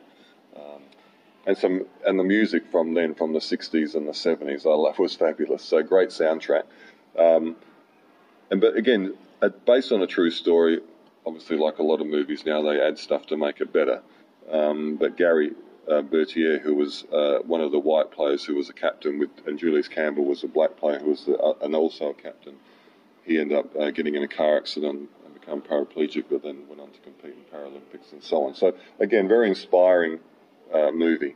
Um, 0.56 0.82
and 1.46 1.56
some 1.56 1.86
and 2.06 2.18
the 2.18 2.24
music 2.24 2.64
from 2.70 2.94
then 2.94 3.14
from 3.14 3.32
the 3.32 3.40
60s 3.40 3.94
and 3.94 4.06
the 4.06 4.12
70s 4.12 4.64
I 4.64 4.74
love 4.74 4.98
was 4.98 5.14
fabulous. 5.14 5.64
So 5.64 5.82
great 5.82 6.10
soundtrack. 6.10 6.64
Um, 7.18 7.56
and 8.50 8.60
but 8.60 8.76
again, 8.76 9.14
based 9.66 9.92
on 9.92 10.02
a 10.02 10.06
true 10.06 10.30
story, 10.30 10.80
obviously 11.26 11.56
like 11.56 11.78
a 11.78 11.82
lot 11.82 12.00
of 12.00 12.06
movies 12.06 12.44
now, 12.46 12.62
they 12.62 12.80
add 12.80 12.98
stuff 12.98 13.26
to 13.26 13.36
make 13.36 13.60
it 13.60 13.72
better. 13.72 14.02
Um, 14.50 14.96
but 14.96 15.16
Gary 15.16 15.52
uh, 15.90 16.02
Bertier, 16.02 16.58
who 16.58 16.74
was 16.74 17.04
uh, 17.12 17.38
one 17.44 17.60
of 17.60 17.72
the 17.72 17.78
white 17.78 18.10
players 18.10 18.44
who 18.44 18.54
was 18.54 18.68
a 18.68 18.72
captain 18.72 19.18
with, 19.18 19.30
and 19.46 19.58
Julius 19.58 19.88
Campbell 19.88 20.24
was 20.24 20.44
a 20.44 20.48
black 20.48 20.76
player 20.76 20.98
who 20.98 21.10
was 21.10 21.24
the, 21.24 21.36
uh, 21.36 21.54
and 21.62 21.74
also 21.74 22.10
a 22.10 22.14
captain. 22.14 22.54
He 23.24 23.38
ended 23.38 23.58
up 23.58 23.76
uh, 23.76 23.90
getting 23.90 24.14
in 24.14 24.22
a 24.22 24.28
car 24.28 24.56
accident 24.56 25.08
and 25.24 25.34
become 25.34 25.60
paraplegic, 25.60 26.24
but 26.30 26.42
then 26.42 26.68
went 26.68 26.80
on 26.80 26.90
to 26.90 27.00
compete 27.00 27.34
in 27.34 27.56
Paralympics 27.56 28.12
and 28.12 28.22
so 28.22 28.44
on. 28.44 28.54
So 28.54 28.74
again, 29.00 29.28
very 29.28 29.48
inspiring 29.48 30.18
uh, 30.74 30.90
movie. 30.92 31.34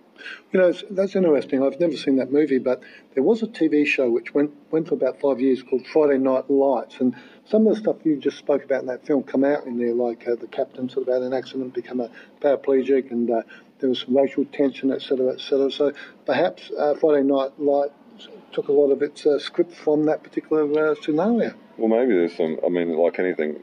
You 0.52 0.60
know, 0.60 0.72
that's 0.90 1.14
interesting. 1.14 1.62
I've 1.62 1.78
never 1.78 1.96
seen 1.96 2.16
that 2.16 2.32
movie, 2.32 2.58
but 2.58 2.82
there 3.14 3.22
was 3.22 3.42
a 3.42 3.46
TV 3.46 3.86
show 3.86 4.10
which 4.10 4.34
went 4.34 4.52
went 4.70 4.88
for 4.88 4.94
about 4.94 5.20
five 5.20 5.40
years 5.40 5.62
called 5.62 5.86
Friday 5.86 6.18
Night 6.18 6.50
Lights, 6.50 6.96
and 7.00 7.14
some 7.44 7.66
of 7.66 7.74
the 7.74 7.80
stuff 7.80 7.96
you 8.04 8.16
just 8.16 8.38
spoke 8.38 8.64
about 8.64 8.80
in 8.80 8.86
that 8.86 9.06
film 9.06 9.22
come 9.22 9.44
out 9.44 9.66
in 9.66 9.78
there, 9.78 9.94
like 9.94 10.26
uh, 10.26 10.34
the 10.34 10.46
captain 10.46 10.88
sort 10.88 11.08
of 11.08 11.14
had 11.14 11.22
an 11.22 11.32
accident, 11.32 11.74
become 11.74 12.00
a 12.00 12.10
paraplegic, 12.40 13.10
and 13.10 13.30
uh, 13.30 13.42
there 13.78 13.88
was 13.88 14.00
some 14.00 14.16
racial 14.16 14.44
tension, 14.46 14.90
etc., 14.90 15.34
etc. 15.34 15.70
So 15.70 15.92
perhaps 16.24 16.70
uh, 16.78 16.94
Friday 16.94 17.22
Night 17.22 17.52
Lights 17.58 18.28
took 18.52 18.68
a 18.68 18.72
lot 18.72 18.90
of 18.90 19.02
its 19.02 19.26
uh, 19.26 19.38
script 19.38 19.74
from 19.74 20.06
that 20.06 20.22
particular 20.22 20.90
uh, 20.90 20.94
scenario. 21.02 21.54
Well, 21.76 21.88
maybe 21.88 22.14
there's 22.14 22.36
some. 22.36 22.58
I 22.64 22.68
mean, 22.68 22.96
like 22.96 23.18
anything, 23.18 23.60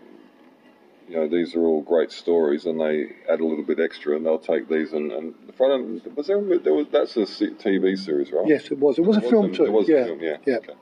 you 1.13 1.19
know, 1.19 1.27
these 1.27 1.53
are 1.53 1.59
all 1.59 1.81
great 1.81 2.11
stories, 2.11 2.65
and 2.65 2.81
they 2.81 3.05
add 3.31 3.39
a 3.39 3.45
little 3.45 3.63
bit 3.63 3.79
extra, 3.79 4.15
and 4.15 4.25
they'll 4.25 4.39
take 4.39 4.67
these 4.67 4.93
and, 4.93 5.11
and 5.11 5.35
the 5.45 5.53
front 5.53 5.73
end. 5.73 6.15
Was 6.15 6.25
there, 6.25 6.41
there 6.57 6.73
was 6.73 6.87
that's 6.91 7.15
a 7.17 7.21
TV 7.21 7.95
series, 7.95 8.31
right? 8.31 8.47
Yes, 8.47 8.71
it 8.71 8.79
was. 8.79 8.97
It 8.97 9.03
was 9.03 9.17
a 9.17 9.21
film 9.21 9.51
a, 9.51 9.55
too. 9.55 9.65
It 9.65 9.71
was 9.71 9.87
yeah. 9.87 9.97
a 9.97 10.05
film, 10.05 10.19
yeah. 10.21 10.37
Yeah. 10.43 10.55
Okay. 10.55 10.73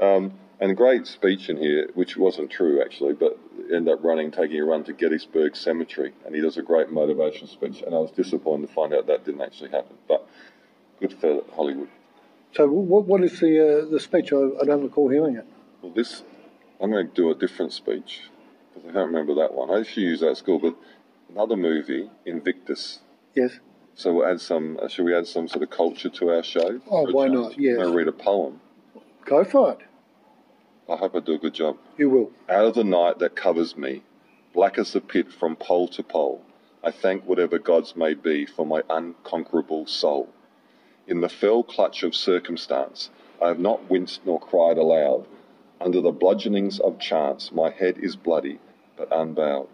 Um, 0.00 0.34
and 0.60 0.70
a 0.70 0.74
great 0.74 1.08
speech 1.08 1.48
in 1.48 1.56
here, 1.56 1.90
which 1.94 2.16
wasn't 2.16 2.50
true 2.50 2.80
actually, 2.80 3.14
but 3.14 3.38
ended 3.74 3.92
up 3.92 4.04
running, 4.04 4.30
taking 4.30 4.60
a 4.60 4.64
run 4.64 4.84
to 4.84 4.92
Gettysburg 4.92 5.56
Cemetery, 5.56 6.12
and 6.24 6.34
he 6.34 6.40
does 6.40 6.56
a 6.58 6.62
great 6.62 6.88
motivational 6.88 7.48
speech. 7.48 7.82
And 7.82 7.92
I 7.92 7.98
was 7.98 8.12
disappointed 8.12 8.68
to 8.68 8.72
find 8.72 8.94
out 8.94 9.08
that 9.08 9.24
didn't 9.24 9.40
actually 9.40 9.70
happen, 9.70 9.96
but 10.06 10.28
good 11.00 11.12
for 11.12 11.42
Hollywood. 11.56 11.88
So, 12.52 12.68
what, 12.68 13.06
what 13.06 13.24
is 13.24 13.40
the 13.40 13.82
uh, 13.82 13.90
the 13.90 13.98
speech? 13.98 14.32
I, 14.32 14.36
I 14.62 14.64
don't 14.64 14.84
recall 14.84 15.08
hearing 15.08 15.34
it. 15.34 15.46
Well, 15.82 15.90
this 15.90 16.22
I'm 16.80 16.92
going 16.92 17.08
to 17.08 17.12
do 17.12 17.32
a 17.32 17.34
different 17.34 17.72
speech 17.72 18.30
because 18.76 18.90
I 18.90 18.92
can't 18.92 19.06
remember 19.06 19.34
that 19.36 19.54
one. 19.54 19.70
I 19.70 19.78
used 19.78 19.94
to 19.94 20.00
use 20.00 20.20
that 20.20 20.30
at 20.30 20.36
school, 20.36 20.58
but 20.58 20.76
another 21.30 21.56
movie, 21.56 22.10
Invictus. 22.24 23.00
Yes. 23.34 23.58
So 23.94 24.12
we'll 24.12 24.26
add 24.26 24.40
some. 24.40 24.78
Uh, 24.80 24.88
should 24.88 25.06
we 25.06 25.14
add 25.14 25.26
some 25.26 25.48
sort 25.48 25.62
of 25.62 25.70
culture 25.70 26.10
to 26.10 26.30
our 26.30 26.42
show? 26.42 26.80
Oh, 26.90 27.10
why 27.10 27.28
not? 27.28 27.58
Yes. 27.58 27.78
I'm 27.80 27.94
read 27.94 28.08
a 28.08 28.12
poem. 28.12 28.60
Go 29.24 29.42
for 29.44 29.72
it. 29.72 29.78
I 30.88 30.96
hope 30.96 31.16
I 31.16 31.20
do 31.20 31.34
a 31.34 31.38
good 31.38 31.54
job. 31.54 31.78
You 31.96 32.10
will. 32.10 32.30
Out 32.48 32.66
of 32.66 32.74
the 32.74 32.84
night 32.84 33.18
that 33.18 33.34
covers 33.34 33.76
me, 33.76 34.02
black 34.52 34.78
as 34.78 34.92
the 34.92 35.00
pit 35.00 35.32
from 35.32 35.56
pole 35.56 35.88
to 35.88 36.02
pole, 36.02 36.42
I 36.84 36.90
thank 36.92 37.24
whatever 37.24 37.58
gods 37.58 37.96
may 37.96 38.14
be 38.14 38.46
for 38.46 38.64
my 38.64 38.82
unconquerable 38.88 39.86
soul. 39.86 40.28
In 41.08 41.20
the 41.20 41.28
fell 41.28 41.62
clutch 41.64 42.02
of 42.02 42.14
circumstance, 42.14 43.10
I 43.42 43.48
have 43.48 43.58
not 43.58 43.90
winced 43.90 44.20
nor 44.24 44.38
cried 44.38 44.78
aloud. 44.78 45.26
Under 45.80 46.00
the 46.00 46.12
bludgeonings 46.12 46.80
of 46.80 46.98
chance, 46.98 47.52
my 47.52 47.70
head 47.70 47.98
is 47.98 48.16
bloody, 48.16 48.58
but 48.96 49.12
unbowed. 49.12 49.68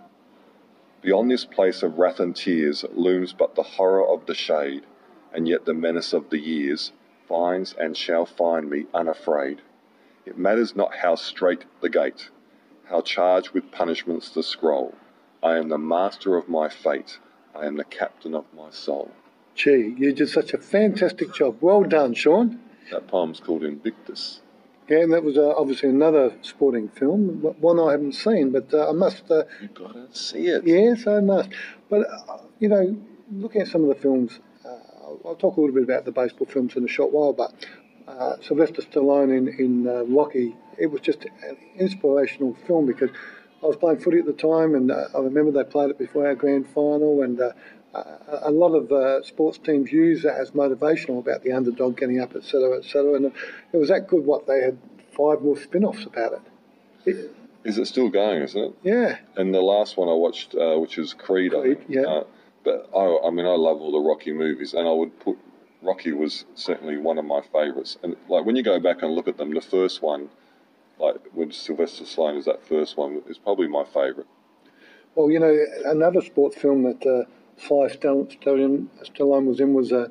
Beyond 1.01 1.31
this 1.31 1.45
place 1.45 1.83
of 1.83 1.99
wrath 1.99 2.21
and 2.21 2.35
tears 2.35 2.85
looms 2.93 3.33
but 3.33 3.55
the 3.55 3.63
horror 3.63 4.07
of 4.07 4.27
the 4.27 4.35
shade, 4.35 4.85
and 5.33 5.49
yet 5.49 5.65
the 5.65 5.75
menace 5.75 6.13
of 6.13 6.31
the 6.31 6.39
years 6.39 6.93
finds 7.29 7.73
and 7.73 7.97
shall 7.97 8.27
find 8.27 8.69
me 8.69 8.87
unafraid. 8.93 9.63
It 10.27 10.39
matters 10.39 10.77
not 10.77 10.97
how 10.97 11.15
strait 11.15 11.65
the 11.81 11.89
gate, 11.89 12.31
how 12.85 13.01
charged 13.01 13.51
with 13.51 13.73
punishments 13.73 14.31
the 14.31 14.43
scroll. 14.43 14.95
I 15.43 15.57
am 15.57 15.69
the 15.69 15.79
master 15.79 16.37
of 16.37 16.49
my 16.49 16.69
fate. 16.69 17.19
I 17.55 17.67
am 17.67 17.77
the 17.77 17.85
captain 17.85 18.35
of 18.35 18.45
my 18.57 18.71
soul. 18.71 19.11
Gee, 19.55 19.95
you 19.99 20.13
did 20.13 20.29
such 20.29 20.55
a 20.55 20.59
fantastic 20.59 21.35
job. 21.35 21.59
Well 21.61 21.83
done, 21.83 22.15
Sean. 22.15 22.61
That 22.91 23.09
poem's 23.09 23.41
called 23.41 23.65
Invictus. 23.65 24.41
Yeah, 24.93 25.05
and 25.05 25.13
that 25.15 25.25
was 25.25 25.39
uh, 25.39 25.55
obviously 25.57 25.89
another 25.89 26.35
sporting 26.43 26.91
film, 26.91 27.41
one 27.61 27.81
I 27.81 27.93
haven't 27.93 28.13
seen, 28.13 28.53
but 28.53 28.75
uh, 28.75 28.91
I 28.91 28.93
must. 28.93 29.23
Uh, 29.31 29.45
You've 29.59 29.73
got 29.73 29.95
to 29.95 30.07
see 30.15 30.49
it. 30.49 30.67
yes, 30.67 31.07
I 31.07 31.21
must. 31.21 31.49
But 31.89 32.01
uh, 32.11 32.41
you 32.59 32.69
know, 32.69 33.01
looking 33.33 33.63
at 33.63 33.69
some 33.69 33.85
of 33.85 33.89
the 33.89 33.95
films, 33.95 34.39
uh, 34.67 35.15
I'll, 35.25 35.35
talk 35.37 35.57
a 35.57 35.61
little 35.63 35.75
bit 35.75 35.85
about 35.85 36.05
the 36.05 36.13
baseball 36.13 36.47
films 36.47 36.77
in 36.77 36.85
a 36.85 36.89
short 36.89 37.11
while. 37.11 37.33
But 37.33 37.55
uh, 38.07 38.37
Sylvester 38.43 38.83
Stallone 38.83 39.35
in 39.35 39.49
in 39.59 39.89
uh, 39.89 40.03
Rocky, 40.05 40.55
it 40.77 40.89
was 40.89 41.01
just 41.01 41.25
an 41.25 41.57
inspirational 41.79 42.55
film 42.67 42.85
because 42.85 43.09
I 43.63 43.67
was 43.69 43.77
playing 43.77 44.01
footy 44.01 44.19
at 44.19 44.27
the 44.27 44.35
time, 44.35 44.75
and 44.75 44.91
uh, 44.91 45.09
I 45.15 45.21
remember 45.21 45.53
they 45.53 45.65
played 45.65 45.89
it 45.89 45.97
before 45.99 46.27
our 46.27 46.35
grand 46.35 46.69
final, 46.69 47.23
and 47.23 47.41
uh, 47.41 47.53
a 47.95 48.51
lot 48.51 48.75
of 48.75 48.91
uh, 48.91 49.23
sports 49.23 49.59
teams 49.59 49.93
use 49.93 50.23
that 50.23 50.37
as 50.37 50.53
motivational 50.53 51.19
about 51.19 51.43
the 51.43 51.53
underdog 51.53 51.97
getting 51.97 52.21
up, 52.21 52.35
etc., 52.35 52.79
etc. 52.79 53.15
And 53.15 53.27
it 53.73 53.77
was 53.77 53.89
that 53.89 54.09
good. 54.09 54.25
What 54.25 54.47
they 54.47 54.63
had 54.63 54.79
five 55.17 55.43
more 55.43 55.57
spin-offs 55.57 56.07
about 56.07 56.33
it. 56.33 56.41
it 57.05 57.35
Is 57.65 57.79
it 57.79 57.87
still 57.87 58.09
going, 58.09 58.43
isn't 58.43 58.61
it? 58.61 58.75
yeah, 58.83 59.19
And 59.37 59.55
the 59.55 59.61
last 59.61 59.97
one 59.97 60.09
I 60.09 60.15
watched, 60.15 60.55
uh, 60.55 60.79
which 60.79 60.97
is 60.97 61.13
Creed, 61.13 61.55
I 61.55 61.61
Creed, 61.61 61.79
yeah. 61.89 62.03
Uh, 62.03 62.25
but 62.65 62.89
I, 62.97 63.27
I 63.27 63.31
mean, 63.31 63.45
I 63.45 63.57
love 63.57 63.81
all 63.81 63.93
the 63.93 64.09
Rocky 64.09 64.33
movies, 64.33 64.73
and 64.73 64.89
I 64.89 64.93
would 64.93 65.19
put 65.21 65.37
Rocky 65.83 66.13
was 66.13 66.45
certainly 66.55 66.97
one 66.97 67.19
of 67.19 67.25
my 67.25 67.41
favourites. 67.41 67.99
And 68.03 68.17
like 68.29 68.47
when 68.47 68.57
you 68.57 68.63
go 68.63 68.79
back 68.79 69.03
and 69.03 69.13
look 69.13 69.29
at 69.29 69.37
them, 69.37 69.53
the 69.53 69.61
first 69.61 70.01
one, 70.01 70.31
like 70.99 71.17
with 71.35 71.53
Sylvester 71.53 72.05
Stallone, 72.05 72.39
is 72.39 72.45
that 72.45 72.65
first 72.65 72.97
one 72.97 73.23
is 73.29 73.37
probably 73.37 73.67
my 73.69 73.85
favourite. 73.85 74.29
Well, 75.15 75.31
you 75.31 75.41
know, 75.41 75.55
another 75.85 76.23
sports 76.23 76.57
film 76.57 76.85
that 76.85 77.27
uh, 77.63 77.67
Sly 77.67 77.89
Stall- 77.89 78.27
Stallone, 78.27 79.47
was 79.47 79.61
in 79.61 79.75
was 79.75 79.93
uh, 79.93 80.09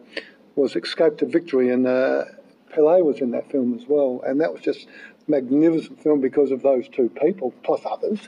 was 0.56 0.76
Escape 0.76 1.18
to 1.18 1.26
Victory, 1.26 1.70
and 1.70 1.88
uh, 1.88 2.26
Pele 2.72 3.02
was 3.02 3.20
in 3.20 3.32
that 3.32 3.52
film 3.52 3.74
as 3.74 3.86
well, 3.88 4.22
and 4.26 4.40
that 4.42 4.54
was 4.54 4.62
just 4.62 4.88
a 4.88 5.32
magnificent 5.32 6.02
film 6.02 6.22
because 6.22 6.52
of 6.52 6.62
those 6.62 6.88
two 6.88 7.10
people 7.10 7.54
plus 7.64 7.82
others. 7.86 8.20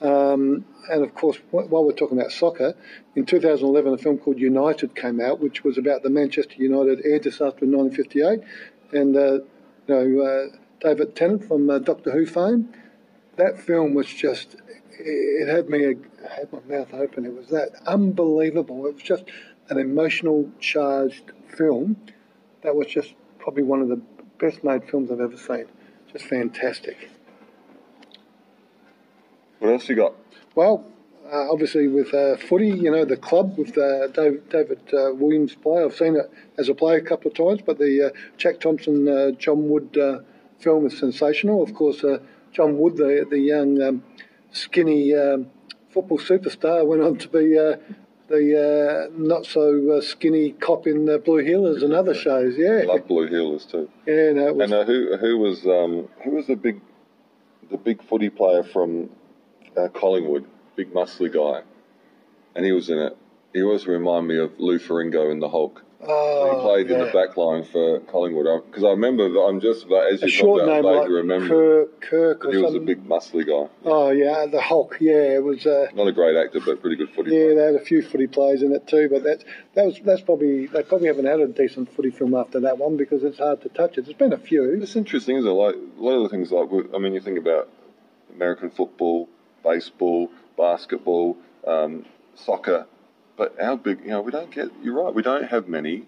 Um, 0.00 0.64
and 0.90 1.02
of 1.02 1.14
course, 1.14 1.38
while 1.50 1.84
we're 1.84 1.92
talking 1.92 2.18
about 2.18 2.30
soccer, 2.30 2.74
in 3.16 3.26
2011 3.26 3.94
a 3.94 3.98
film 3.98 4.18
called 4.18 4.38
United 4.38 4.94
came 4.94 5.20
out, 5.20 5.40
which 5.40 5.64
was 5.64 5.76
about 5.76 6.02
the 6.02 6.10
Manchester 6.10 6.54
United 6.56 7.04
air 7.04 7.18
disaster 7.18 7.64
in 7.64 7.72
1958, 7.72 8.40
and 8.92 9.16
uh, 9.16 9.32
you 9.32 9.44
know 9.88 10.22
uh, 10.22 10.56
David 10.80 11.16
Tennant 11.16 11.44
from 11.46 11.68
uh, 11.68 11.78
Doctor 11.78 12.12
Who 12.12 12.26
fame 12.26 12.72
that 13.38 13.58
film 13.58 13.94
was 13.94 14.06
just 14.06 14.56
it 14.90 15.48
had 15.48 15.68
me 15.70 15.86
I 15.86 16.34
had 16.34 16.52
my 16.52 16.60
mouth 16.68 16.92
open. 16.92 17.24
It 17.24 17.34
was 17.34 17.48
that 17.48 17.70
unbelievable. 17.86 18.86
It 18.86 18.94
was 18.94 19.02
just 19.02 19.24
an 19.70 19.78
emotional 19.78 20.50
charged 20.60 21.32
film. 21.56 21.96
That 22.62 22.74
was 22.74 22.88
just 22.88 23.14
probably 23.38 23.62
one 23.62 23.80
of 23.80 23.88
the 23.88 24.00
best 24.38 24.62
made 24.62 24.84
films 24.88 25.10
I've 25.10 25.20
ever 25.20 25.36
seen. 25.36 25.66
Just 26.12 26.26
fantastic. 26.26 27.10
What 29.60 29.70
else 29.70 29.88
you 29.88 29.96
got? 29.96 30.14
well 30.58 30.84
uh, 31.32 31.52
obviously 31.52 31.86
with 31.86 32.12
uh, 32.12 32.36
footy 32.36 32.68
you 32.68 32.90
know 32.90 33.04
the 33.04 33.16
club 33.16 33.56
with 33.56 33.76
uh, 33.78 34.08
Dave, 34.08 34.42
David 34.48 34.80
uh, 34.92 35.12
Williams 35.14 35.54
play. 35.54 35.84
I've 35.84 35.94
seen 35.94 36.16
it 36.16 36.28
as 36.56 36.68
a 36.68 36.74
player 36.74 36.98
a 36.98 37.02
couple 37.02 37.30
of 37.30 37.36
times 37.36 37.60
but 37.64 37.78
the 37.78 38.08
uh, 38.08 38.10
Jack 38.36 38.58
Thompson 38.60 39.08
uh, 39.08 39.30
John 39.32 39.68
Wood 39.68 39.96
uh, 39.96 40.20
film 40.58 40.86
is 40.86 40.98
sensational. 40.98 41.62
Of 41.62 41.74
course 41.74 42.02
uh, 42.02 42.18
John 42.58 42.76
Wood 42.76 42.96
the, 42.96 43.24
the 43.30 43.38
young 43.38 43.80
um, 43.80 44.02
skinny 44.50 45.14
um, 45.14 45.46
football 45.90 46.18
superstar 46.18 46.84
went 46.84 47.02
on 47.02 47.16
to 47.18 47.28
be 47.28 47.56
uh, 47.56 47.76
the 48.26 49.08
uh, 49.08 49.16
not 49.16 49.46
so 49.46 49.92
uh, 49.92 50.00
skinny 50.00 50.50
cop 50.50 50.88
in 50.88 51.04
Blue 51.24 51.40
Heelers 51.40 51.84
and 51.84 51.92
other 51.94 52.14
shows. 52.14 52.56
I 52.58 52.62
Yeah, 52.62 52.82
love 52.84 53.06
Blue 53.06 53.28
Heelers 53.30 53.70
too. 53.70 53.88
yeah, 54.06 54.32
no, 54.32 54.54
was, 54.54 54.64
And 54.64 54.74
uh, 54.74 54.84
who 54.84 55.16
who 55.18 55.38
was 55.38 55.64
um, 55.66 56.08
who 56.24 56.32
was 56.32 56.48
the 56.48 56.56
big 56.56 56.80
the 57.70 57.76
big 57.76 58.02
footy 58.02 58.28
player 58.28 58.64
from 58.64 59.08
uh, 59.76 59.86
Collingwood, 59.94 60.44
big 60.74 60.92
muscly 60.92 61.32
guy, 61.32 61.62
and 62.56 62.66
he 62.66 62.72
was 62.72 62.90
in 62.90 62.98
it. 62.98 63.16
He 63.54 63.62
always 63.62 63.86
remind 63.86 64.26
me 64.26 64.36
of 64.38 64.58
Lou 64.58 64.80
Ferrigno 64.80 65.30
in 65.30 65.38
the 65.38 65.48
Hulk. 65.48 65.84
Oh, 66.06 66.56
He 66.56 66.62
played 66.62 66.90
in 66.90 66.98
the 67.04 67.10
back 67.12 67.36
line 67.36 67.64
for 67.64 68.00
Collingwood 68.00 68.66
because 68.66 68.84
I 68.84 68.90
remember 68.90 69.28
that 69.28 69.40
I'm 69.40 69.60
just 69.60 69.84
about 69.86 70.12
as 70.12 70.22
a 70.22 70.26
you 70.26 70.30
short 70.32 70.66
name 70.66 70.84
like 70.84 71.08
remember. 71.08 71.86
Kirk, 71.86 72.00
Kirk 72.00 72.44
or 72.44 72.52
he 72.52 72.58
was 72.58 72.74
a 72.74 72.80
big 72.80 73.04
muscly 73.06 73.46
guy. 73.46 73.68
Oh 73.84 74.10
yeah, 74.10 74.46
the 74.46 74.60
Hulk. 74.60 74.96
Yeah, 75.00 75.34
it 75.36 75.42
was. 75.42 75.66
Uh, 75.66 75.88
Not 75.94 76.06
a 76.08 76.12
great 76.12 76.36
actor, 76.36 76.60
but 76.60 76.80
pretty 76.80 76.96
good 76.96 77.10
footy. 77.10 77.30
yeah, 77.30 77.36
player. 77.36 77.54
they 77.54 77.62
had 77.64 77.74
a 77.74 77.84
few 77.84 78.02
footy 78.02 78.26
players 78.26 78.62
in 78.62 78.72
it 78.72 78.86
too, 78.86 79.08
but 79.10 79.22
that's 79.24 79.44
that 79.74 79.84
was 79.86 79.98
that's 80.04 80.22
probably 80.22 80.66
they 80.66 80.82
probably 80.82 81.08
haven't 81.08 81.26
had 81.26 81.40
a 81.40 81.48
decent 81.48 81.92
footy 81.94 82.10
film 82.10 82.34
after 82.34 82.60
that 82.60 82.78
one 82.78 82.96
because 82.96 83.24
it's 83.24 83.38
hard 83.38 83.62
to 83.62 83.68
touch 83.68 83.98
it. 83.98 84.04
There's 84.04 84.16
been 84.16 84.32
a 84.32 84.38
few. 84.38 84.80
It's 84.82 84.96
interesting, 84.96 85.36
isn't 85.36 85.50
it? 85.50 85.52
Like 85.52 85.74
a 85.74 86.02
lot 86.02 86.12
of 86.16 86.22
the 86.24 86.28
things, 86.28 86.50
like 86.52 86.68
I 86.94 86.98
mean, 86.98 87.14
you 87.14 87.20
think 87.20 87.38
about 87.38 87.68
American 88.34 88.70
football, 88.70 89.28
baseball, 89.64 90.30
basketball, 90.56 91.36
um, 91.66 92.04
soccer, 92.34 92.86
but 93.38 93.58
our 93.60 93.76
big, 93.76 94.00
you 94.00 94.10
know, 94.10 94.20
we 94.20 94.32
don't 94.32 94.50
get. 94.50 94.68
You're 94.82 95.02
right, 95.02 95.14
we 95.14 95.22
don't 95.22 95.44
have 95.44 95.68
many 95.68 96.06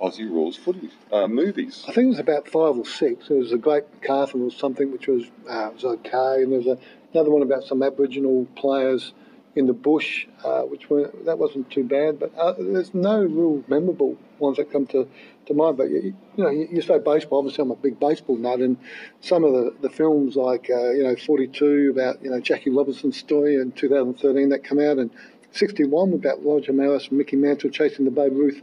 Aussie 0.00 0.30
rules 0.30 0.56
footy 0.56 0.90
uh, 1.12 1.26
movies. 1.26 1.84
I 1.86 1.92
think 1.92 2.06
it 2.06 2.10
was 2.10 2.18
about 2.20 2.46
five 2.48 2.78
or 2.78 2.86
six. 2.86 3.28
There 3.28 3.36
was 3.36 3.52
a 3.52 3.58
Great 3.58 3.84
Macarthy 4.00 4.38
or 4.38 4.50
something, 4.50 4.90
which 4.92 5.08
was 5.08 5.24
uh, 5.48 5.70
was 5.74 5.84
okay, 5.84 6.42
and 6.42 6.52
there 6.52 6.60
was 6.60 6.68
a, 6.68 6.78
another 7.12 7.30
one 7.30 7.42
about 7.42 7.64
some 7.64 7.82
Aboriginal 7.82 8.46
players 8.54 9.12
in 9.56 9.66
the 9.66 9.72
bush, 9.72 10.28
uh, 10.44 10.62
which 10.62 10.88
were 10.88 11.12
that 11.24 11.38
wasn't 11.38 11.68
too 11.70 11.82
bad. 11.82 12.20
But 12.20 12.32
uh, 12.38 12.54
there's 12.56 12.94
no 12.94 13.20
real 13.20 13.64
memorable 13.66 14.16
ones 14.38 14.58
that 14.58 14.70
come 14.70 14.86
to, 14.86 15.08
to 15.46 15.54
mind. 15.54 15.76
But 15.76 15.90
you, 15.90 16.14
you 16.36 16.44
know, 16.44 16.50
you, 16.50 16.68
you 16.70 16.82
say 16.82 16.98
baseball. 16.98 17.40
Obviously, 17.40 17.62
I'm 17.62 17.72
a 17.72 17.76
big 17.76 17.98
baseball 17.98 18.36
nut, 18.36 18.60
and 18.60 18.76
some 19.20 19.42
of 19.42 19.52
the, 19.52 19.74
the 19.80 19.90
films 19.90 20.36
like 20.36 20.70
uh, 20.70 20.90
you 20.90 21.02
know 21.02 21.16
42 21.16 21.90
about 21.90 22.22
you 22.22 22.30
know 22.30 22.40
Jackie 22.40 22.70
Robinson's 22.70 23.16
story 23.16 23.56
in 23.56 23.72
2013 23.72 24.50
that 24.50 24.62
come 24.62 24.78
out, 24.78 24.98
and 24.98 25.10
61 25.52 26.12
about 26.12 26.44
Roger 26.44 26.72
Maris 26.72 27.08
and 27.08 27.18
Mickey 27.18 27.36
Mantle 27.36 27.70
chasing 27.70 28.04
the 28.04 28.10
Babe 28.10 28.32
Ruth 28.32 28.62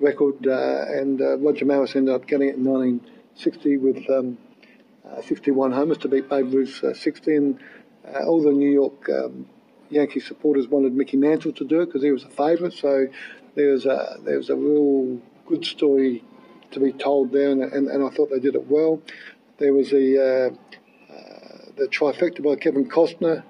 record, 0.00 0.46
uh, 0.46 0.84
and 0.88 1.20
uh, 1.20 1.38
Roger 1.38 1.64
Maris 1.64 1.96
ended 1.96 2.14
up 2.14 2.26
getting 2.26 2.48
it 2.48 2.56
in 2.56 2.64
1960 2.64 3.76
with 3.78 4.08
um, 4.10 4.38
uh, 5.08 5.20
61 5.22 5.72
homers 5.72 5.98
to 5.98 6.08
beat 6.08 6.28
Babe 6.28 6.52
Ruth's 6.52 6.82
uh, 6.82 6.94
60. 6.94 7.36
And 7.36 7.60
uh, 8.06 8.24
all 8.24 8.42
the 8.42 8.52
New 8.52 8.70
York 8.70 9.08
um, 9.08 9.46
Yankee 9.90 10.20
supporters 10.20 10.68
wanted 10.68 10.94
Mickey 10.94 11.16
Mantle 11.16 11.52
to 11.52 11.64
do 11.64 11.80
it 11.80 11.86
because 11.86 12.02
he 12.02 12.12
was 12.12 12.24
a 12.24 12.28
favourite. 12.28 12.74
So 12.74 13.08
there 13.54 13.72
was 13.72 13.86
a 13.86 14.18
there 14.22 14.36
was 14.36 14.50
a 14.50 14.56
real 14.56 15.20
good 15.46 15.64
story 15.64 16.22
to 16.70 16.80
be 16.80 16.92
told 16.92 17.32
there, 17.32 17.50
and, 17.50 17.62
and, 17.62 17.88
and 17.88 18.04
I 18.04 18.10
thought 18.10 18.30
they 18.30 18.40
did 18.40 18.54
it 18.54 18.66
well. 18.70 19.00
There 19.58 19.72
was 19.72 19.90
the 19.90 20.56
the 21.78 21.86
trifecta 21.86 22.42
by 22.42 22.56
Kevin 22.56 22.88
Costner. 22.88 23.44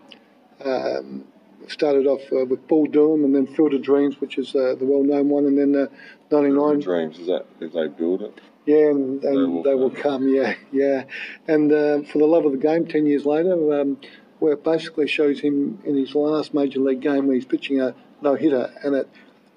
Um, 0.63 1.25
started 1.71 2.07
off 2.07 2.21
uh, 2.33 2.45
with 2.45 2.67
Bull 2.69 2.87
Durham 2.87 3.25
and 3.25 3.35
then 3.35 3.47
Field 3.47 3.81
Dreams, 3.83 4.21
which 4.21 4.39
is 4.39 4.55
uh, 4.55 4.75
the 4.79 4.85
well-known 4.85 5.29
one, 5.29 5.47
and 5.47 5.59
then 5.59 5.75
uh, 5.75 5.87
99. 6.31 6.81
Dreams 6.81 7.19
is 7.19 7.27
that 7.27 7.47
if 7.61 7.73
they 7.73 7.89
build 7.89 8.23
it? 8.23 8.41
Yeah, 8.67 8.91
and, 8.91 9.25
and 9.25 9.37
They 9.37 9.43
will 9.43 9.63
they 9.63 9.75
will 9.75 9.91
come. 9.91 10.29
Yeah, 10.29 10.55
yeah. 10.73 11.05
And 11.47 11.73
uh, 11.73 12.03
for 12.03 12.19
the 12.19 12.27
love 12.27 12.45
of 12.45 12.53
the 12.53 12.59
game, 12.59 12.87
ten 12.87 13.07
years 13.07 13.25
later, 13.25 13.81
um, 13.81 13.99
where 14.41 14.53
it 14.53 14.63
basically 14.63 15.09
shows 15.09 15.41
him 15.41 15.81
in 15.85 15.97
his 15.97 16.15
last 16.15 16.53
major 16.53 16.81
league 16.81 17.01
game 17.01 17.27
where 17.27 17.35
he's 17.35 17.47
pitching 17.47 17.81
a 17.81 17.95
no 18.21 18.35
hitter, 18.35 18.71
and 18.83 18.95
it 18.95 19.09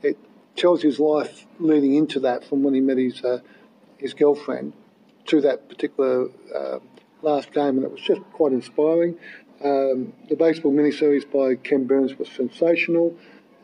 it 0.01 0.17
tells 0.55 0.81
his 0.81 0.97
life 0.99 1.45
leading 1.59 1.95
into 1.95 2.21
that 2.21 2.45
from 2.45 2.63
when 2.63 2.73
he 2.73 2.79
met 2.79 2.97
his 2.97 3.21
uh, 3.23 3.39
his 3.97 4.13
girlfriend 4.13 4.73
to 5.25 5.41
that 5.41 5.67
particular 5.67 6.29
uh, 6.55 6.79
last 7.21 7.51
game, 7.51 7.75
and 7.77 7.83
it 7.83 7.91
was 7.91 8.01
just 8.01 8.21
quite 8.31 8.53
inspiring. 8.53 9.17
Um, 9.63 10.13
the 10.27 10.35
baseball 10.35 10.71
miniseries 10.71 11.29
by 11.31 11.55
Ken 11.55 11.85
Burns 11.85 12.17
was 12.17 12.29
sensational. 12.29 13.15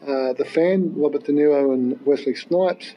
uh, 0.04 0.34
The 0.34 0.46
Fan, 0.46 0.94
Robert 0.96 1.24
De 1.24 1.32
Niro 1.32 1.74
and 1.74 2.00
Wesley 2.06 2.36
Snipes, 2.36 2.94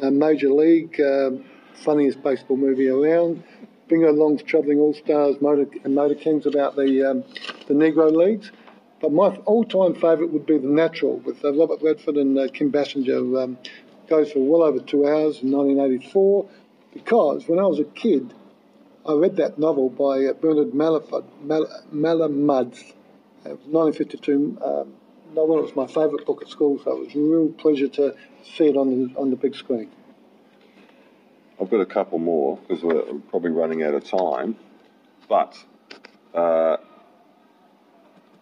uh, 0.00 0.10
Major 0.10 0.50
League, 0.50 0.98
uh, 1.00 1.30
funniest 1.74 2.22
baseball 2.22 2.56
movie 2.56 2.88
around. 2.88 3.42
Bingo 3.88 4.12
Long's 4.12 4.42
Travelling 4.42 4.78
All 4.78 4.94
Stars, 4.94 5.40
Motor, 5.40 5.66
and 5.84 5.94
Motor 5.94 6.14
Kings 6.14 6.46
about 6.46 6.76
the 6.76 7.10
um, 7.10 7.24
the 7.66 7.74
Negro 7.74 8.10
Leagues. 8.14 8.50
But 9.00 9.12
my 9.12 9.28
all-time 9.46 9.94
favourite 9.94 10.30
would 10.32 10.44
be 10.44 10.58
The 10.58 10.66
Natural 10.66 11.18
with 11.18 11.44
uh, 11.44 11.54
Robert 11.54 11.80
Redford 11.82 12.16
and 12.16 12.36
uh, 12.38 12.48
Kim 12.52 12.72
Basinger. 12.72 13.42
Um, 13.42 13.58
goes 14.08 14.32
for 14.32 14.40
well 14.40 14.62
over 14.62 14.80
two 14.80 15.06
hours 15.06 15.42
in 15.42 15.52
1984 15.52 16.48
because 16.94 17.46
when 17.46 17.58
I 17.58 17.66
was 17.66 17.78
a 17.78 17.84
kid, 17.84 18.32
I 19.08 19.14
read 19.14 19.36
that 19.36 19.58
novel 19.58 19.88
by 19.88 20.26
uh, 20.26 20.34
Bernard 20.34 20.72
Malamud. 20.72 21.24
Mal- 21.40 22.72
it 23.46 23.56
was 23.56 23.66
1952 23.66 24.58
um, 24.62 24.92
novel. 25.32 25.60
It 25.60 25.62
was 25.62 25.74
my 25.76 25.86
favourite 25.86 26.26
book 26.26 26.42
at 26.42 26.48
school, 26.48 26.78
so 26.84 26.98
it 26.98 27.06
was 27.06 27.14
a 27.14 27.18
real 27.18 27.48
pleasure 27.48 27.88
to 27.88 28.14
see 28.44 28.66
it 28.66 28.76
on 28.76 28.90
the 28.90 29.18
on 29.18 29.30
the 29.30 29.36
big 29.36 29.54
screen. 29.54 29.90
I've 31.58 31.70
got 31.70 31.80
a 31.80 31.86
couple 31.86 32.18
more 32.18 32.58
because 32.58 32.84
we're 32.84 33.02
probably 33.30 33.50
running 33.50 33.82
out 33.82 33.94
of 33.94 34.04
time. 34.04 34.56
But 35.26 35.56
uh, 36.34 36.76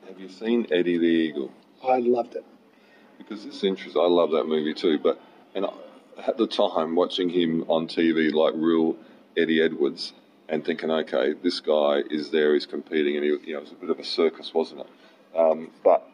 have 0.08 0.18
you 0.18 0.28
seen 0.28 0.66
Eddie 0.72 0.98
the 0.98 1.06
Eagle? 1.06 1.52
I 1.86 1.98
loved 1.98 2.34
it. 2.34 2.44
Because 3.18 3.44
it's 3.44 3.62
interesting. 3.62 4.02
I 4.02 4.06
love 4.08 4.32
that 4.32 4.48
movie 4.48 4.74
too. 4.74 4.98
But 4.98 5.20
and 5.54 5.64
at 6.26 6.36
the 6.36 6.48
time, 6.48 6.96
watching 6.96 7.28
him 7.28 7.66
on 7.68 7.86
TV 7.86 8.32
like 8.32 8.54
real 8.56 8.96
Eddie 9.36 9.62
Edwards, 9.62 10.12
and 10.48 10.64
thinking, 10.64 10.90
okay, 10.90 11.34
this 11.42 11.60
guy 11.60 12.02
is 12.10 12.30
there, 12.30 12.54
he's 12.54 12.66
competing, 12.66 13.16
and 13.16 13.24
he, 13.24 13.30
you 13.30 13.54
know, 13.54 13.58
it 13.58 13.62
was 13.62 13.72
a 13.72 13.74
bit 13.74 13.90
of 13.90 13.98
a 13.98 14.04
circus, 14.04 14.54
wasn't 14.54 14.80
it? 14.80 15.38
Um, 15.38 15.70
but 15.84 16.08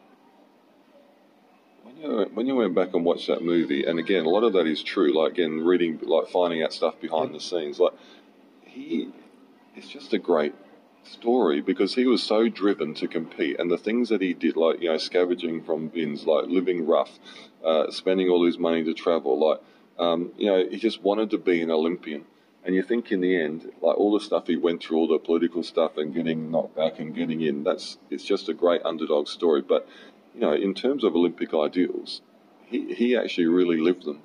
when 1.83 1.97
you 1.97 2.31
when 2.35 2.47
you 2.47 2.57
went 2.57 2.75
back 2.75 2.95
and 2.95 3.05
watched 3.05 3.29
that 3.29 3.43
movie, 3.43 3.85
and 3.85 3.99
again, 3.99 4.25
a 4.25 4.29
lot 4.29 4.43
of 4.43 4.53
that 4.55 4.67
is 4.67 4.83
true. 4.83 5.12
Like 5.12 5.33
again, 5.33 5.61
reading, 5.61 5.99
like 6.03 6.29
finding 6.29 6.62
out 6.62 6.73
stuff 6.73 7.01
behind 7.01 7.35
the 7.35 7.41
scenes, 7.41 7.79
like 7.79 7.93
he, 8.65 9.11
it's 9.77 9.89
just 9.89 10.12
a 10.12 10.19
great 10.19 10.55
story 11.05 11.61
because 11.61 11.95
he 11.95 12.07
was 12.07 12.23
so 12.23 12.49
driven 12.49 12.95
to 12.95 13.09
compete, 13.09 13.61
and 13.61 13.71
the 13.71 13.79
things 13.79 14.09
that 14.09 14.21
he 14.21 14.35
did, 14.35 14.57
like 14.57 14.81
you 14.81 14.89
know, 14.89 14.99
scavenging 14.99 15.62
from 15.62 15.89
bins, 15.89 16.27
like 16.27 16.47
living 16.47 16.87
rough, 16.87 17.19
uh, 17.65 17.91
spending 17.91 18.29
all 18.29 18.45
his 18.45 18.59
money 18.59 18.83
to 18.85 18.95
travel, 18.95 19.39
like 19.39 19.61
um, 19.99 20.33
you 20.37 20.47
know, 20.47 20.67
he 20.69 20.79
just 20.79 21.03
wanted 21.03 21.31
to 21.31 21.39
be 21.39 21.61
an 21.62 21.71
Olympian. 21.71 22.25
And 22.64 22.75
you 22.75 22.83
think 22.83 23.11
in 23.11 23.21
the 23.21 23.40
end, 23.40 23.73
like 23.81 23.99
all 23.99 24.12
the 24.12 24.25
stuff 24.25 24.47
he 24.47 24.57
went 24.57 24.83
through, 24.83 24.99
all 24.99 25.09
the 25.09 25.19
political 25.19 25.62
stuff 25.62 25.97
and 25.97 26.14
getting 26.14 26.50
knocked 26.50 26.76
back 26.76 27.00
and 27.00 27.14
getting 27.14 27.40
in, 27.40 27.64
that's 27.64 27.99
it's 28.09 28.25
just 28.25 28.49
a 28.49 28.54
great 28.54 28.83
underdog 28.85 29.26
story. 29.26 29.62
But 29.62 29.88
you 30.35 30.40
know, 30.40 30.52
in 30.52 30.75
terms 30.75 31.02
of 31.02 31.16
Olympic 31.16 31.52
ideals, 31.52 32.23
he, 32.66 32.95
he 32.95 33.16
actually 33.16 33.47
really 33.47 33.78
lived 33.78 34.04
them. 34.04 34.23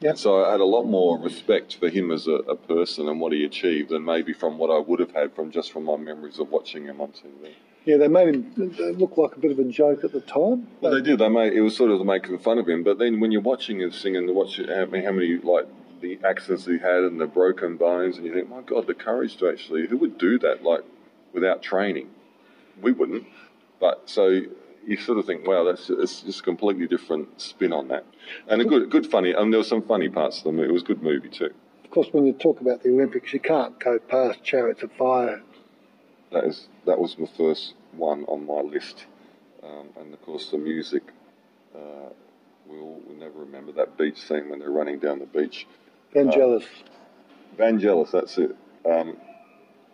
Yep. 0.00 0.16
So 0.16 0.44
I 0.44 0.52
had 0.52 0.60
a 0.60 0.64
lot 0.64 0.84
more 0.84 1.18
respect 1.18 1.76
for 1.76 1.90
him 1.90 2.10
as 2.10 2.26
a, 2.26 2.32
a, 2.32 2.56
person 2.56 3.06
and 3.06 3.20
what 3.20 3.32
he 3.32 3.44
achieved 3.44 3.90
than 3.90 4.02
maybe 4.02 4.32
from 4.32 4.56
what 4.56 4.70
I 4.70 4.78
would 4.78 4.98
have 4.98 5.12
had 5.12 5.34
from 5.34 5.50
just 5.50 5.70
from 5.70 5.84
my 5.84 5.96
memories 5.96 6.38
of 6.38 6.50
watching 6.50 6.84
him 6.86 7.02
on 7.02 7.08
TV. 7.08 7.52
Yeah, 7.84 7.98
they 7.98 8.08
made 8.08 8.34
him 8.34 8.74
look 8.98 9.18
like 9.18 9.36
a 9.36 9.38
bit 9.38 9.50
of 9.50 9.58
a 9.58 9.64
joke 9.64 10.04
at 10.04 10.12
the 10.12 10.20
time. 10.20 10.68
Well, 10.80 10.94
they 10.94 11.02
did. 11.02 11.18
They 11.18 11.28
made 11.28 11.52
it 11.52 11.60
was 11.60 11.76
sort 11.76 11.90
of 11.90 12.04
making 12.04 12.38
fun 12.38 12.58
of 12.58 12.68
him. 12.68 12.82
But 12.82 12.98
then 12.98 13.20
when 13.20 13.30
you're 13.30 13.42
watching 13.42 13.80
him 13.80 13.92
sing 13.92 14.16
and 14.16 14.34
watch 14.34 14.58
I 14.58 14.86
mean, 14.86 15.04
how 15.04 15.12
many 15.12 15.36
like 15.36 15.66
the 16.00 16.18
accidents 16.24 16.66
he 16.66 16.78
had 16.78 17.04
and 17.04 17.20
the 17.20 17.26
broken 17.26 17.76
bones, 17.76 18.16
and 18.16 18.26
you 18.26 18.32
think, 18.32 18.48
my 18.48 18.62
God, 18.62 18.86
the 18.86 18.94
courage 18.94 19.36
to 19.36 19.48
actually 19.48 19.86
who 19.86 19.96
would 19.98 20.18
do 20.18 20.38
that 20.40 20.62
like 20.62 20.84
without 21.32 21.62
training? 21.62 22.10
We 22.80 22.92
wouldn't. 22.92 23.26
But 23.78 24.08
so 24.08 24.40
you 24.86 24.96
sort 24.96 25.18
of 25.18 25.26
think, 25.26 25.46
wow, 25.46 25.64
that's 25.64 25.90
it's 25.90 26.22
just 26.22 26.40
a 26.40 26.42
completely 26.42 26.86
different 26.86 27.40
spin 27.40 27.72
on 27.72 27.88
that, 27.88 28.04
and 28.48 28.60
a 28.60 28.64
good, 28.64 28.90
good 28.90 29.06
funny. 29.06 29.32
And 29.32 29.52
there 29.52 29.60
were 29.60 29.64
some 29.64 29.82
funny 29.82 30.08
parts 30.08 30.38
of 30.38 30.44
the 30.44 30.52
movie. 30.52 30.68
It 30.68 30.72
was 30.72 30.82
a 30.82 30.86
good 30.86 31.02
movie 31.02 31.28
too. 31.28 31.50
Of 31.84 31.90
course, 31.90 32.08
when 32.12 32.26
you 32.26 32.32
talk 32.32 32.60
about 32.60 32.82
the 32.82 32.90
Olympics, 32.90 33.32
you 33.32 33.40
can't 33.40 33.78
go 33.80 33.98
past 33.98 34.44
Chariots 34.44 34.82
of 34.82 34.92
Fire. 34.92 35.42
That 36.32 36.44
is 36.44 36.68
that 36.86 36.98
was 36.98 37.18
my 37.18 37.28
first 37.36 37.74
one 37.92 38.24
on 38.24 38.46
my 38.46 38.60
list, 38.60 39.06
um, 39.62 39.88
and 39.98 40.14
of 40.14 40.22
course 40.22 40.50
the 40.50 40.58
music. 40.58 41.02
Uh, 41.74 42.10
we'll, 42.66 43.00
we'll 43.06 43.18
never 43.18 43.40
remember 43.40 43.72
that 43.72 43.96
beach 43.96 44.20
scene 44.20 44.48
when 44.48 44.58
they're 44.58 44.70
running 44.70 44.98
down 44.98 45.18
the 45.18 45.26
beach. 45.26 45.66
Vangelis. 46.14 46.62
Uh, 46.62 47.56
Vangelis, 47.58 48.10
that's 48.10 48.38
it. 48.38 48.56
Um, 48.90 49.16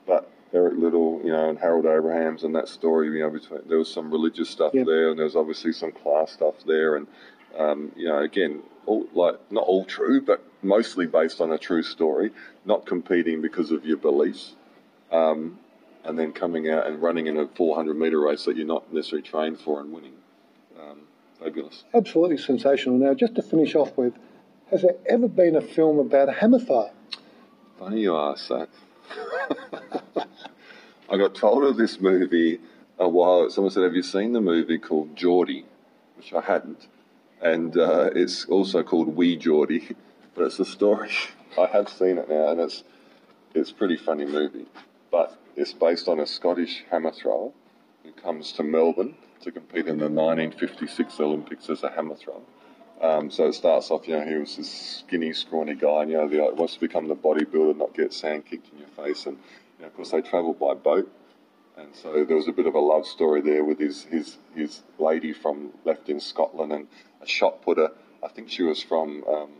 but 0.07 0.31
Eric 0.53 0.75
Liddell, 0.79 1.21
you 1.25 1.33
know, 1.33 1.49
and 1.49 1.59
Harold 1.59 1.87
Abrahams 1.87 2.45
and 2.45 2.55
that 2.55 2.69
story, 2.69 3.09
you 3.09 3.21
know, 3.21 3.31
between, 3.31 3.61
there 3.69 3.79
was 3.79 3.93
some 3.93 4.11
religious 4.11 4.49
stuff 4.49 4.73
yep. 4.75 4.87
there, 4.87 5.11
and 5.11 5.19
there 5.19 5.25
was 5.25 5.37
obviously 5.37 5.73
some 5.73 5.93
class 5.93 6.33
stuff 6.33 6.55
there, 6.67 6.97
and 6.97 7.07
um, 7.59 7.93
you 7.97 8.09
know, 8.09 8.19
again, 8.19 8.63
all, 8.87 9.07
like 9.15 9.41
not 9.51 9.65
all 9.65 9.85
true, 9.85 10.21
but 10.21 10.43
mostly 10.63 11.07
based 11.07 11.41
on 11.41 11.53
a 11.53 11.59
true 11.59 11.83
story, 11.83 12.31
not 12.65 12.87
competing 12.87 13.43
because 13.43 13.71
of 13.71 13.85
your 13.85 13.97
beliefs, 13.97 14.55
um, 15.11 15.59
and 16.05 16.19
then 16.19 16.33
coming 16.33 16.71
out 16.71 16.87
and 16.87 17.03
running 17.03 17.27
in 17.27 17.37
a 17.37 17.49
400 17.49 17.95
meter 17.95 18.21
race 18.21 18.45
that 18.45 18.57
you're 18.57 18.67
not 18.67 18.93
necessarily 18.93 19.27
trained 19.27 19.59
for 19.59 19.81
and 19.81 19.93
winning. 19.93 20.15
Um, 20.81 21.01
fabulous. 21.41 21.85
Absolutely 21.95 22.39
sensational. 22.39 22.99
Now, 22.99 23.15
just 23.15 23.35
to 23.37 23.43
finish 23.43 23.75
off 23.75 23.97
with, 23.97 24.15
has 24.71 24.83
there 24.83 24.97
ever 25.07 25.29
been 25.29 25.57
a 25.57 25.61
film 25.61 25.99
about 25.99 26.29
a 26.29 26.33
hammer 26.33 26.59
throw? 26.59 26.91
Funny 27.79 28.01
you 28.01 28.17
ask 28.17 28.49
that. 28.49 28.69
I 31.09 31.17
got 31.17 31.35
told 31.35 31.65
of 31.65 31.77
this 31.77 32.01
movie 32.01 32.61
a 32.99 33.09
while. 33.09 33.49
Someone 33.51 33.71
said, 33.71 33.85
"Have 33.85 33.95
you 33.95 34.03
seen 34.03 34.33
the 34.33 34.41
movie 34.41 34.79
called 34.79 35.15
Geordie?" 35.15 35.67
Which 36.17 36.33
I 36.33 36.41
hadn't, 36.41 36.89
and 37.41 37.77
uh, 37.77 38.11
it's 38.15 38.47
also 38.47 38.83
called 38.83 39.15
Wee 39.15 39.37
Geordie, 39.37 39.95
but 40.35 40.45
it's 40.45 40.59
a 40.59 40.65
story. 40.65 41.11
I 41.59 41.67
have 41.67 41.89
seen 41.89 42.19
it 42.19 42.29
now, 42.29 42.49
and 42.49 42.61
it's 42.61 42.83
it's 43.55 43.71
a 43.71 43.75
pretty 43.75 43.97
funny 43.97 44.25
movie. 44.27 44.67
But 45.11 45.39
it's 45.55 45.73
based 45.73 46.09
on 46.09 46.19
a 46.19 46.27
Scottish 46.27 46.85
hammer 46.91 47.13
thrower 47.13 47.53
who 48.03 48.13
comes 48.13 48.53
to 48.53 48.63
Melbourne 48.63 49.15
to 49.43 49.53
compete 49.53 49.87
in 49.87 49.99
the 49.99 50.09
1956 50.09 51.21
Olympics 51.21 51.71
as 51.71 51.83
a 51.85 51.91
hammer 51.91 52.17
thrower. 52.17 52.41
Um, 53.01 53.31
so 53.31 53.49
it 53.49 53.55
starts 53.55 53.91
off, 53.91 54.09
you 54.09 54.17
know, 54.17 54.25
he 54.25 54.35
was 54.37 54.57
this 54.57 55.03
skinny, 55.05 55.33
scrawny 55.33 55.75
guy, 55.75 56.03
and 56.03 56.11
you 56.11 56.17
know, 56.17 56.29
the, 56.29 56.55
wants 56.55 56.75
to 56.75 56.81
become 56.81 57.09
the 57.09 57.17
bodybuilder, 57.17 57.77
not 57.77 57.95
get 57.95 58.13
sand 58.13 58.47
kicked 58.47 58.73
in 58.73 58.79
your 58.79 58.89
face, 58.89 59.27
and 59.27 59.37
you 59.37 59.83
know, 59.83 59.89
of 59.89 59.97
course, 59.97 60.11
they 60.13 60.23
travelled 60.23 60.59
by 60.59 60.73
boat, 60.73 61.11
and 61.77 61.95
so 61.95 62.25
there 62.25 62.37
was 62.37 62.49
a 62.49 62.53
bit 62.53 62.67
of 62.67 62.75
a 62.75 62.81
love 62.81 63.07
story 63.07 63.43
there 63.43 63.65
with 63.65 63.79
his 63.79 64.05
his 64.05 64.39
his 64.55 64.83
lady 64.99 65.35
from 65.35 65.73
left 65.85 66.09
in 66.09 66.21
Scotland 66.21 66.73
and 66.73 66.89
a 67.21 67.27
shot 67.27 67.63
putter. 67.63 67.91
I 68.25 68.29
think 68.29 68.49
she 68.49 68.63
was 68.63 68.83
from 68.83 69.23
um, 69.25 69.51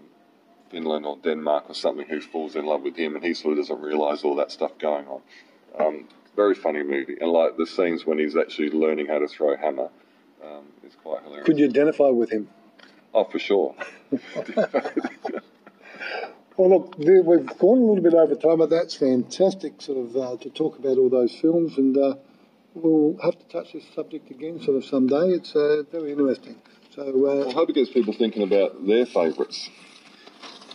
Finland 0.71 1.05
or 1.05 1.19
Denmark 1.19 1.69
or 1.69 1.75
something 1.75 2.07
who 2.07 2.23
falls 2.23 2.57
in 2.57 2.65
love 2.65 2.83
with 2.83 2.97
him, 2.97 3.17
and 3.17 3.25
he 3.25 3.35
sort 3.35 3.53
of 3.53 3.59
doesn't 3.59 3.83
realise 3.83 4.25
all 4.25 4.37
that 4.37 4.51
stuff 4.51 4.79
going 4.79 5.07
on. 5.09 5.21
Um, 5.79 6.09
very 6.35 6.55
funny 6.55 6.83
movie, 6.83 7.17
and 7.21 7.31
like 7.31 7.59
the 7.59 7.67
scenes 7.67 8.07
when 8.07 8.19
he's 8.19 8.37
actually 8.37 8.71
learning 8.71 9.07
how 9.07 9.19
to 9.19 9.29
throw 9.29 9.53
a 9.53 9.59
hammer 9.59 9.91
um, 10.43 10.65
is 10.87 10.95
quite 11.03 11.23
hilarious. 11.23 11.47
Could 11.47 11.59
you 11.59 11.67
identify 11.67 12.09
with 12.09 12.31
him? 12.31 12.49
Oh, 13.17 13.25
for 13.25 13.39
sure. 13.39 13.75
Well, 16.59 16.71
look, 16.71 16.97
we've 16.97 17.59
gone 17.59 17.79
a 17.79 17.85
little 17.85 18.01
bit 18.01 18.15
over 18.15 18.35
time, 18.35 18.57
but 18.57 18.71
that's 18.71 18.95
fantastic, 18.95 19.83
sort 19.83 19.99
of, 19.99 20.17
uh, 20.17 20.37
to 20.39 20.49
talk 20.49 20.79
about 20.79 20.97
all 20.97 21.11
those 21.11 21.35
films, 21.35 21.77
and 21.77 21.95
uh, 21.99 22.15
we'll 22.73 23.19
have 23.23 23.39
to 23.39 23.45
touch 23.49 23.75
this 23.75 23.85
subject 23.95 24.31
again, 24.31 24.63
sort 24.63 24.79
of 24.79 24.87
someday. 24.87 25.33
It's 25.33 25.55
uh, 25.55 25.83
very 25.93 26.13
interesting. 26.13 26.57
So, 26.95 27.03
uh, 27.27 27.51
I 27.51 27.53
hope 27.53 27.69
it 27.69 27.75
gets 27.75 27.91
people 27.91 28.15
thinking 28.15 28.43
about 28.43 28.87
their 28.87 29.05
favourites. 29.05 29.69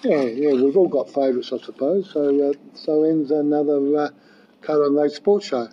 Yeah, 0.03 0.21
yeah, 0.21 0.53
we've 0.53 0.77
all 0.77 0.87
got 0.87 1.09
favourites, 1.09 1.51
I 1.51 1.57
suppose. 1.57 2.11
So, 2.13 2.51
uh, 2.51 2.53
so 2.75 3.03
ends 3.03 3.31
another 3.31 3.97
uh, 3.97 4.09
Carlo 4.61 4.85
and 4.85 4.95
Laids 4.95 5.15
Sports 5.15 5.47
Show. 5.47 5.67